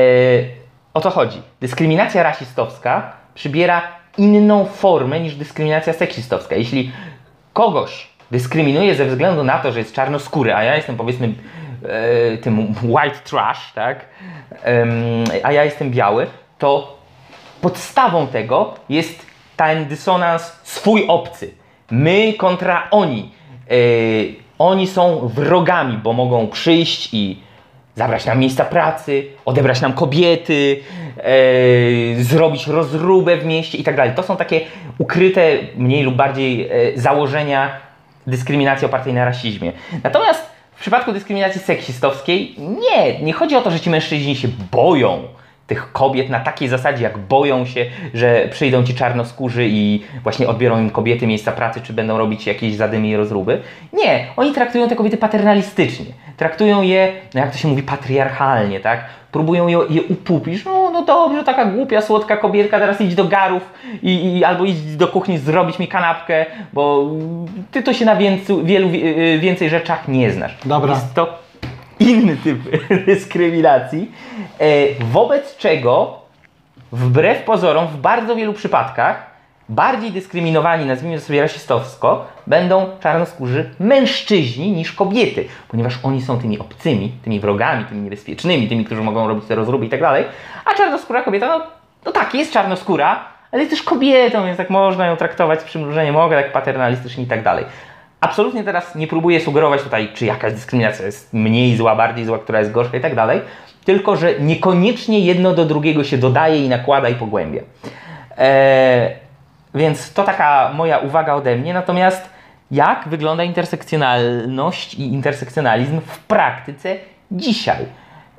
[0.94, 1.42] o co chodzi?
[1.60, 3.82] Dyskryminacja rasistowska przybiera
[4.18, 6.56] inną formę niż dyskryminacja seksistowska.
[6.56, 6.92] Jeśli
[7.52, 11.34] kogoś dyskryminuje ze względu na to, że jest czarnoskóry, a ja jestem powiedzmy
[11.88, 14.04] e, tym white trash, tak?
[14.62, 14.90] Em,
[15.42, 16.26] a ja jestem biały,
[16.58, 16.98] to
[17.60, 19.26] podstawą tego jest
[19.56, 21.54] ten dysonans swój obcy.
[21.90, 23.30] My kontra oni.
[23.70, 23.74] E,
[24.58, 27.42] oni są wrogami, bo mogą przyjść i
[27.94, 30.80] zabrać nam miejsca pracy, odebrać nam kobiety,
[31.16, 34.12] e, zrobić rozróbę w mieście i tak dalej.
[34.16, 34.60] To są takie
[34.98, 36.70] ukryte, mniej lub bardziej e,
[37.00, 37.91] założenia
[38.26, 39.72] dyskryminacji opartej na rasizmie.
[40.04, 40.46] Natomiast
[40.76, 45.22] w przypadku dyskryminacji seksistowskiej nie, nie chodzi o to, że ci mężczyźni się boją
[45.72, 50.78] tych kobiet na takiej zasadzie, jak boją się, że przyjdą ci czarnoskórzy i właśnie odbiorą
[50.80, 53.60] im kobiety miejsca pracy, czy będą robić jakieś zadymy i rozruby.
[53.92, 56.06] Nie, oni traktują te kobiety paternalistycznie.
[56.36, 59.04] Traktują je, no jak to się mówi, patriarchalnie, tak?
[59.32, 60.64] Próbują je, je upupić.
[60.64, 63.62] No, no dobrze, taka głupia, słodka kobietka, teraz idź do garów
[64.02, 67.10] i, i albo idź do kuchni zrobić mi kanapkę, bo
[67.70, 70.56] ty to się na więcu, wielu wie- więcej rzeczach nie znasz.
[70.64, 70.94] Dobra.
[70.94, 71.41] Jest to
[72.10, 72.58] inny typ
[73.06, 74.12] dyskryminacji,
[74.58, 74.66] e,
[75.04, 76.18] wobec czego
[76.92, 79.32] wbrew pozorom w bardzo wielu przypadkach
[79.68, 86.58] bardziej dyskryminowani, nazwijmy to sobie rasistowsko, będą czarnoskórzy mężczyźni niż kobiety, ponieważ oni są tymi
[86.58, 90.24] obcymi, tymi wrogami, tymi niebezpiecznymi, tymi, którzy mogą robić te rozruby i tak dalej,
[90.64, 91.64] a czarnoskóra kobieta, no
[92.04, 96.16] no tak, jest czarnoskóra, ale jest też kobietą, więc tak można ją traktować z przymrużeniem
[96.16, 97.64] oka, tak paternalistycznie i tak dalej.
[98.22, 102.58] Absolutnie teraz nie próbuję sugerować tutaj, czy jakaś dyskryminacja jest mniej zła, bardziej zła, która
[102.58, 103.40] jest gorsza i tak dalej,
[103.84, 107.62] tylko że niekoniecznie jedno do drugiego się dodaje i nakłada i pogłębia.
[108.38, 109.10] Eee,
[109.74, 111.74] więc to taka moja uwaga ode mnie.
[111.74, 112.30] Natomiast
[112.70, 116.96] jak wygląda intersekcjonalność i intersekcjonalizm w praktyce
[117.30, 117.86] dzisiaj?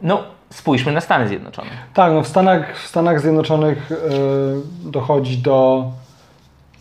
[0.01, 1.69] No, spójrzmy na Stany Zjednoczone.
[1.93, 5.86] Tak, no w Stanach, w Stanach Zjednoczonych yy, dochodzi do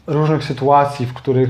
[0.07, 1.49] różnych sytuacji, w których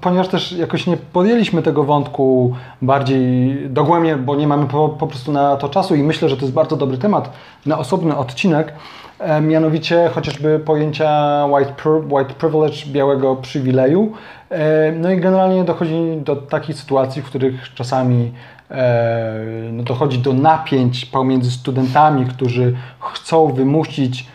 [0.00, 5.32] ponieważ też jakoś nie podjęliśmy tego wątku bardziej dogłębnie, bo nie mamy po, po, prostu
[5.32, 7.30] na to czasu i myślę, że to jest bardzo dobry temat
[7.66, 8.72] na osobny odcinek,
[9.18, 11.74] e, mianowicie chociażby pojęcia white,
[12.10, 14.12] white privilege, białego przywileju.
[14.50, 18.32] E, no i generalnie dochodzi do takich sytuacji, w których czasami
[18.70, 24.26] e, no, dochodzi do napięć pomiędzy studentami, którzy chcą wymusić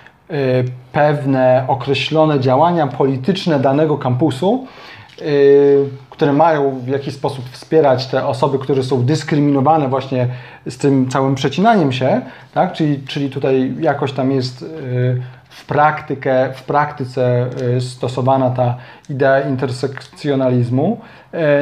[0.91, 4.67] pewne określone działania polityczne danego kampusu,
[5.21, 10.28] y, które mają w jakiś sposób wspierać te osoby, które są dyskryminowane właśnie
[10.67, 12.21] z tym całym przecinaniem się,
[12.53, 12.74] tak?
[12.74, 14.65] czyli, czyli tutaj jakoś tam jest y,
[15.49, 17.47] w, praktykę, w praktyce
[17.78, 18.78] y, stosowana ta
[19.09, 21.01] idea intersekcjonalizmu.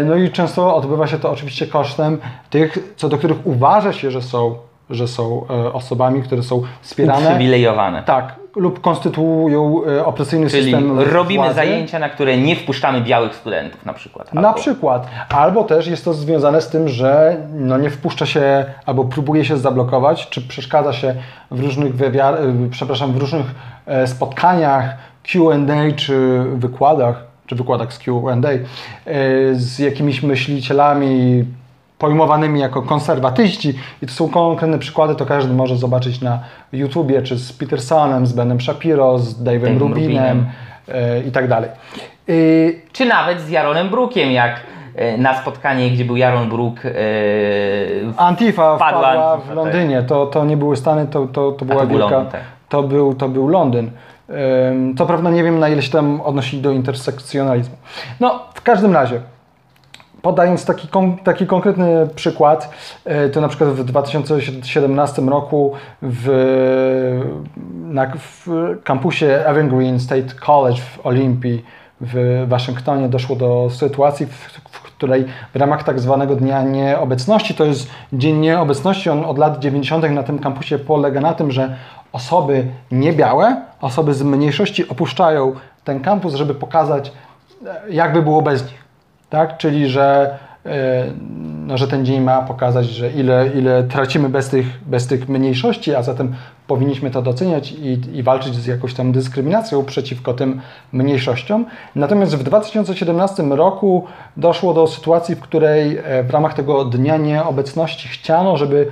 [0.06, 2.18] No i często odbywa się to oczywiście kosztem
[2.50, 4.56] tych, co do których uważa się, że są
[4.90, 7.28] że są osobami, które są wspierane.
[7.28, 8.04] Uprzywilejowane.
[8.04, 11.56] Tak, lub konstytuują e, opresyjny Czyli system robimy władzy.
[11.56, 14.28] zajęcia, na które nie wpuszczamy białych studentów na przykład.
[14.28, 14.42] Albo...
[14.42, 15.08] Na przykład.
[15.30, 19.58] Albo też jest to związane z tym, że no nie wpuszcza się albo próbuje się
[19.58, 21.16] zablokować, czy przeszkadza się
[21.52, 22.36] w różnych wywiar-
[22.66, 23.46] e, przepraszam, w różnych
[24.06, 28.34] spotkaniach Q&A czy wykładach, czy wykładach z Q&A
[29.54, 31.46] z jakimiś myślicielami
[32.02, 36.40] pojmowanymi jako konserwatyści i to są konkretne przykłady, to każdy może zobaczyć na
[36.74, 40.46] YouTubie, czy z Petersonem, z Benem Shapiro, z Dave'em Rubinem
[40.88, 40.94] yy,
[41.28, 41.70] i tak dalej.
[42.28, 44.60] Yy, czy nawet z Jaronem Brookiem, jak
[44.96, 46.84] yy, na spotkanie, gdzie był Jaron Brook.
[46.84, 46.92] Yy,
[48.18, 49.56] Antifa wpadła, w tak.
[49.56, 50.04] Londynie.
[50.04, 52.10] To, to nie były Stany, to, to, to była to wielka.
[52.10, 52.42] Londyn, tak.
[52.70, 53.92] to, był, to był Londyn.
[54.98, 57.76] To prawda, nie wiem na ile się tam odnosili do intersekcjonalizmu.
[58.20, 59.22] No, w każdym razie,
[60.22, 60.88] Podając taki,
[61.24, 62.70] taki konkretny przykład,
[63.06, 66.28] e, to na przykład w 2017 roku w,
[67.84, 68.48] na, w
[68.84, 71.66] kampusie Evergreen State College w Olimpii
[72.02, 74.32] w Waszyngtonie doszło do sytuacji, w,
[74.72, 79.60] w której w ramach tak zwanego Dnia Nieobecności, to jest Dzień Nieobecności, on od lat
[79.60, 80.10] 90.
[80.10, 81.76] na tym kampusie polega na tym, że
[82.12, 85.54] osoby niebiałe, osoby z mniejszości opuszczają
[85.84, 87.12] ten kampus, żeby pokazać,
[87.90, 88.82] jakby było bez nich
[89.32, 89.58] tak?
[89.58, 91.06] Czyli, że, e,
[91.68, 95.96] no, że ten dzień ma pokazać, że ile, ile tracimy bez tych, bez tych mniejszości,
[95.96, 96.36] a zatem
[96.68, 100.62] powinniśmy to doceniać i, i walczyć z jakąś tam dyskryminacją przeciwko tym
[100.94, 101.66] mniejszościom.
[101.96, 104.08] Natomiast w 2017 roku
[104.38, 108.92] doszło do sytuacji, w której e, w ramach tego dnia nieobecności chciano, żeby,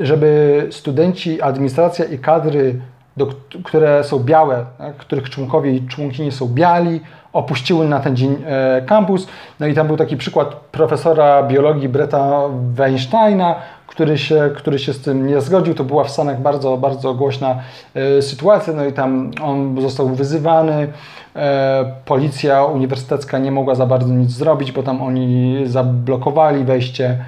[0.00, 2.80] żeby studenci, administracja i kadry,
[3.16, 3.26] do,
[3.64, 7.00] które są białe, tak, których członkowie i członkinie są biali,
[7.32, 9.26] opuściły na ten dzień e, kampus.
[9.60, 12.42] No i tam był taki przykład profesora biologii Breta
[12.72, 13.54] Weinsteina,
[13.86, 15.74] który się, który się z tym nie zgodził.
[15.74, 17.56] To była w Stanach bardzo, bardzo głośna
[17.94, 18.72] e, sytuacja.
[18.72, 20.88] No i tam on został wyzywany.
[21.36, 27.24] E, policja uniwersytecka nie mogła za bardzo nic zrobić, bo tam oni zablokowali wejście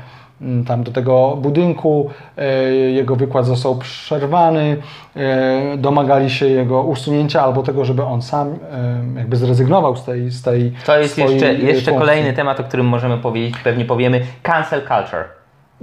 [0.66, 2.10] tam do tego budynku.
[2.36, 4.76] E, jego wykład został przerwany.
[5.16, 10.30] E, domagali się jego usunięcia albo tego, żeby on sam e, jakby zrezygnował z tej
[10.30, 14.80] z tej To jest jeszcze, jeszcze kolejny temat, o którym możemy powiedzieć, pewnie powiemy cancel
[14.80, 15.24] culture.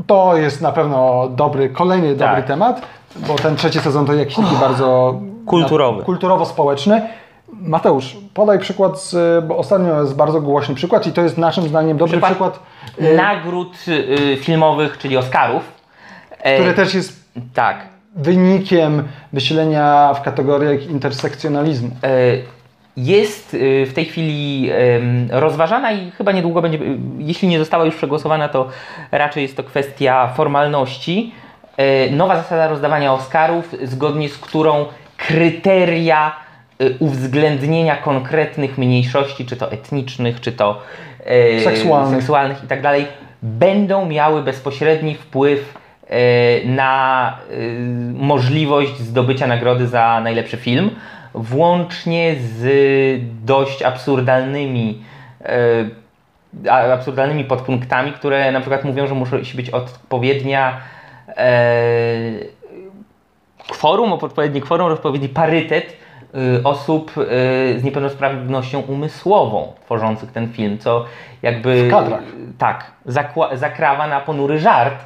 [0.07, 2.17] To jest na pewno dobry, kolejny tak.
[2.17, 2.81] dobry temat,
[3.27, 6.03] bo ten trzeci sezon to jakiś taki bardzo kulturowy.
[6.03, 7.01] kulturowo-społeczny.
[7.61, 11.97] Mateusz, podaj przykład, z, bo ostatnio jest bardzo głośny przykład i to jest naszym zdaniem
[11.97, 12.31] dobry przykład.
[12.31, 12.59] przykład
[13.01, 15.63] y, nagród y, filmowych, czyli Oscarów.
[16.39, 17.23] E, Który też jest
[17.53, 17.77] tak.
[18.15, 21.89] wynikiem wysilenia w kategoriach intersekcjonalizmu.
[22.03, 22.09] E,
[22.97, 24.69] jest y, w tej chwili
[25.29, 26.79] rozważana i chyba niedługo będzie,
[27.17, 28.67] jeśli nie została już przegłosowana, to
[29.11, 31.33] raczej jest to kwestia formalności.
[31.77, 34.85] E, nowa zasada rozdawania Oscarów, zgodnie z którą
[35.17, 36.35] kryteria
[36.99, 40.81] uwzględnienia konkretnych mniejszości, czy to etnicznych, czy to
[41.25, 42.19] e, seksualnych.
[42.19, 43.07] seksualnych i tak dalej,
[43.41, 45.73] będą miały bezpośredni wpływ
[46.07, 46.17] e,
[46.67, 47.55] na e,
[48.13, 50.89] możliwość zdobycia nagrody za najlepszy film,
[51.33, 55.03] włącznie z dość absurdalnymi
[56.69, 60.77] absurdalnymi podpunktami, które na przykład mówią, że musi być odpowiednia
[63.69, 66.02] kworum, odpowiedni kworum, odpowiedni parytet y,
[66.63, 71.05] osób y, z niepełnosprawnością umysłową tworzących ten film, co
[71.41, 71.87] jakby...
[71.87, 72.23] W kadrach.
[72.57, 75.05] Tak, zakła- zakrawa na ponury żart.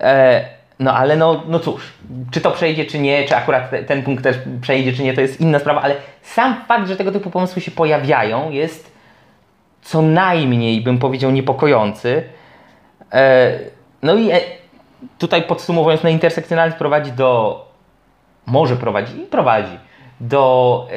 [0.00, 0.44] E,
[0.78, 1.92] no ale no, no cóż,
[2.30, 5.20] czy to przejdzie, czy nie, czy akurat te, ten punkt też przejdzie, czy nie, to
[5.20, 8.92] jest inna sprawa, ale sam fakt, że tego typu pomysły się pojawiają jest
[9.82, 12.22] co najmniej, bym powiedział, niepokojący.
[13.12, 13.58] E,
[14.02, 14.40] no i e,
[15.18, 17.64] tutaj podsumowując, no intersekcjonalizm prowadzi do,
[18.46, 19.78] może prowadzi i prowadzi
[20.20, 20.96] do e,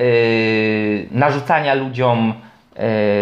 [1.11, 2.33] narzucania ludziom
[2.75, 2.79] e,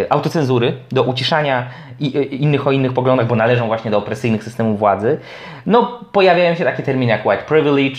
[0.10, 1.66] autocenzury, do uciszania
[2.00, 5.20] i, e, innych o innych poglądach, bo należą właśnie do opresyjnych systemów władzy.
[5.66, 7.98] No, pojawiają się takie terminy jak white privilege,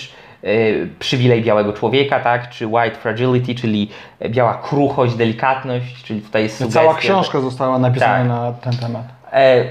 [0.98, 3.88] przywilej białego człowieka, tak, czy white fragility, czyli
[4.28, 8.28] biała kruchość, delikatność, czyli tutaj jest sugestia, Cała że- książka została napisana Tak.
[8.28, 9.02] na ten temat.
[9.32, 9.64] E,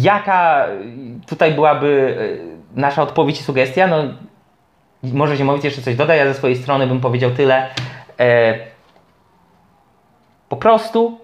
[0.00, 0.66] jaka
[1.26, 2.16] tutaj byłaby
[2.76, 3.86] e, nasza odpowiedź i sugestia?
[3.86, 3.96] No,
[5.12, 7.68] może Ziemowicz jeszcze coś doda, ja ze swojej strony bym powiedział tyle.
[8.20, 8.54] E,
[10.48, 11.20] po prostu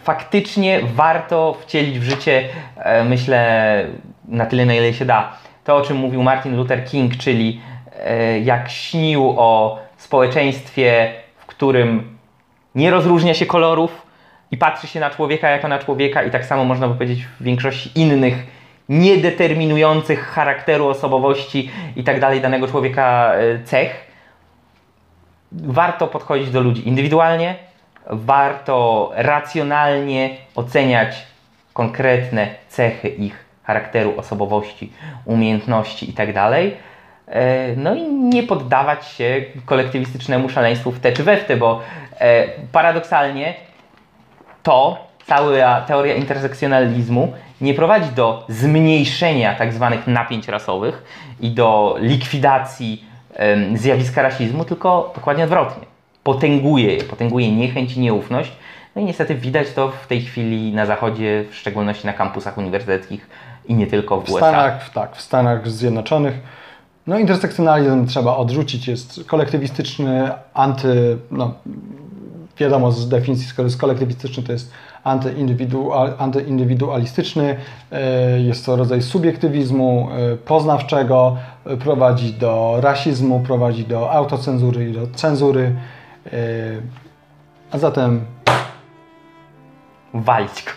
[0.00, 3.86] faktycznie warto wcielić w życie, e, myślę,
[4.28, 5.32] na tyle, na ile się da,
[5.64, 7.60] to o czym mówił Martin Luther King, czyli
[7.98, 12.18] e, jak śnił o społeczeństwie, w którym
[12.74, 14.06] nie rozróżnia się kolorów
[14.50, 17.42] i patrzy się na człowieka jako na człowieka i tak samo można by powiedzieć w
[17.42, 18.59] większości innych
[18.90, 24.10] niedeterminujących charakteru, osobowości i tak dalej danego człowieka e, cech.
[25.52, 27.54] Warto podchodzić do ludzi indywidualnie,
[28.06, 31.26] warto racjonalnie oceniać
[31.72, 34.92] konkretne cechy ich charakteru, osobowości,
[35.24, 36.28] umiejętności i tak.
[37.26, 41.80] E, No i nie poddawać się kolektywistycznemu szaleństwu w te czy we w te, bo
[42.18, 43.54] e, paradoksalnie
[44.62, 51.02] to, cała teoria intersekcjonalizmu nie prowadzi do zmniejszenia tak zwanych napięć rasowych
[51.40, 53.04] i do likwidacji
[53.74, 55.86] zjawiska rasizmu, tylko dokładnie odwrotnie.
[56.22, 58.52] Potęguje je, potęguje niechęć i nieufność.
[58.96, 63.26] No i niestety widać to w tej chwili na zachodzie, w szczególności na kampusach uniwersyteckich
[63.68, 64.38] i nie tylko w, W USA.
[64.48, 66.34] Stanach, w- tak, w Stanach Zjednoczonych.
[67.06, 71.54] No intersekcjonalizm trzeba odrzucić, jest kolektywistyczny, anty, no
[72.58, 74.72] wiadomo z definicji, skoro jest kolektywistyczny, to jest
[75.10, 77.56] antyindywidual, antyindywidualistyczny,
[77.92, 81.36] e, jest to rodzaj subiektywizmu e, poznawczego,
[81.66, 85.74] e, prowadzi do rasizmu, prowadzi do autocenzury i do cenzury.
[87.70, 88.24] A zatem
[90.14, 90.72] go.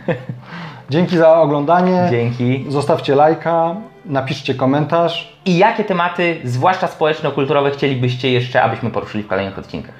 [0.90, 2.06] dzięki za oglądanie.
[2.10, 2.64] Dzięki.
[2.68, 5.38] Zostawcie lajka, napiszcie komentarz.
[5.44, 9.94] I jakie tematy, zwłaszcza społeczno-kulturowe, chcielibyście jeszcze, abyśmy poruszyli w kolejnych odcinkach?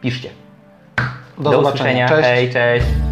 [0.00, 0.45] Piszcie.
[1.38, 2.04] Do, zobaczenia.
[2.04, 2.08] usłyszenia.
[2.08, 2.28] Cześć.
[2.28, 3.05] Hej, cześć.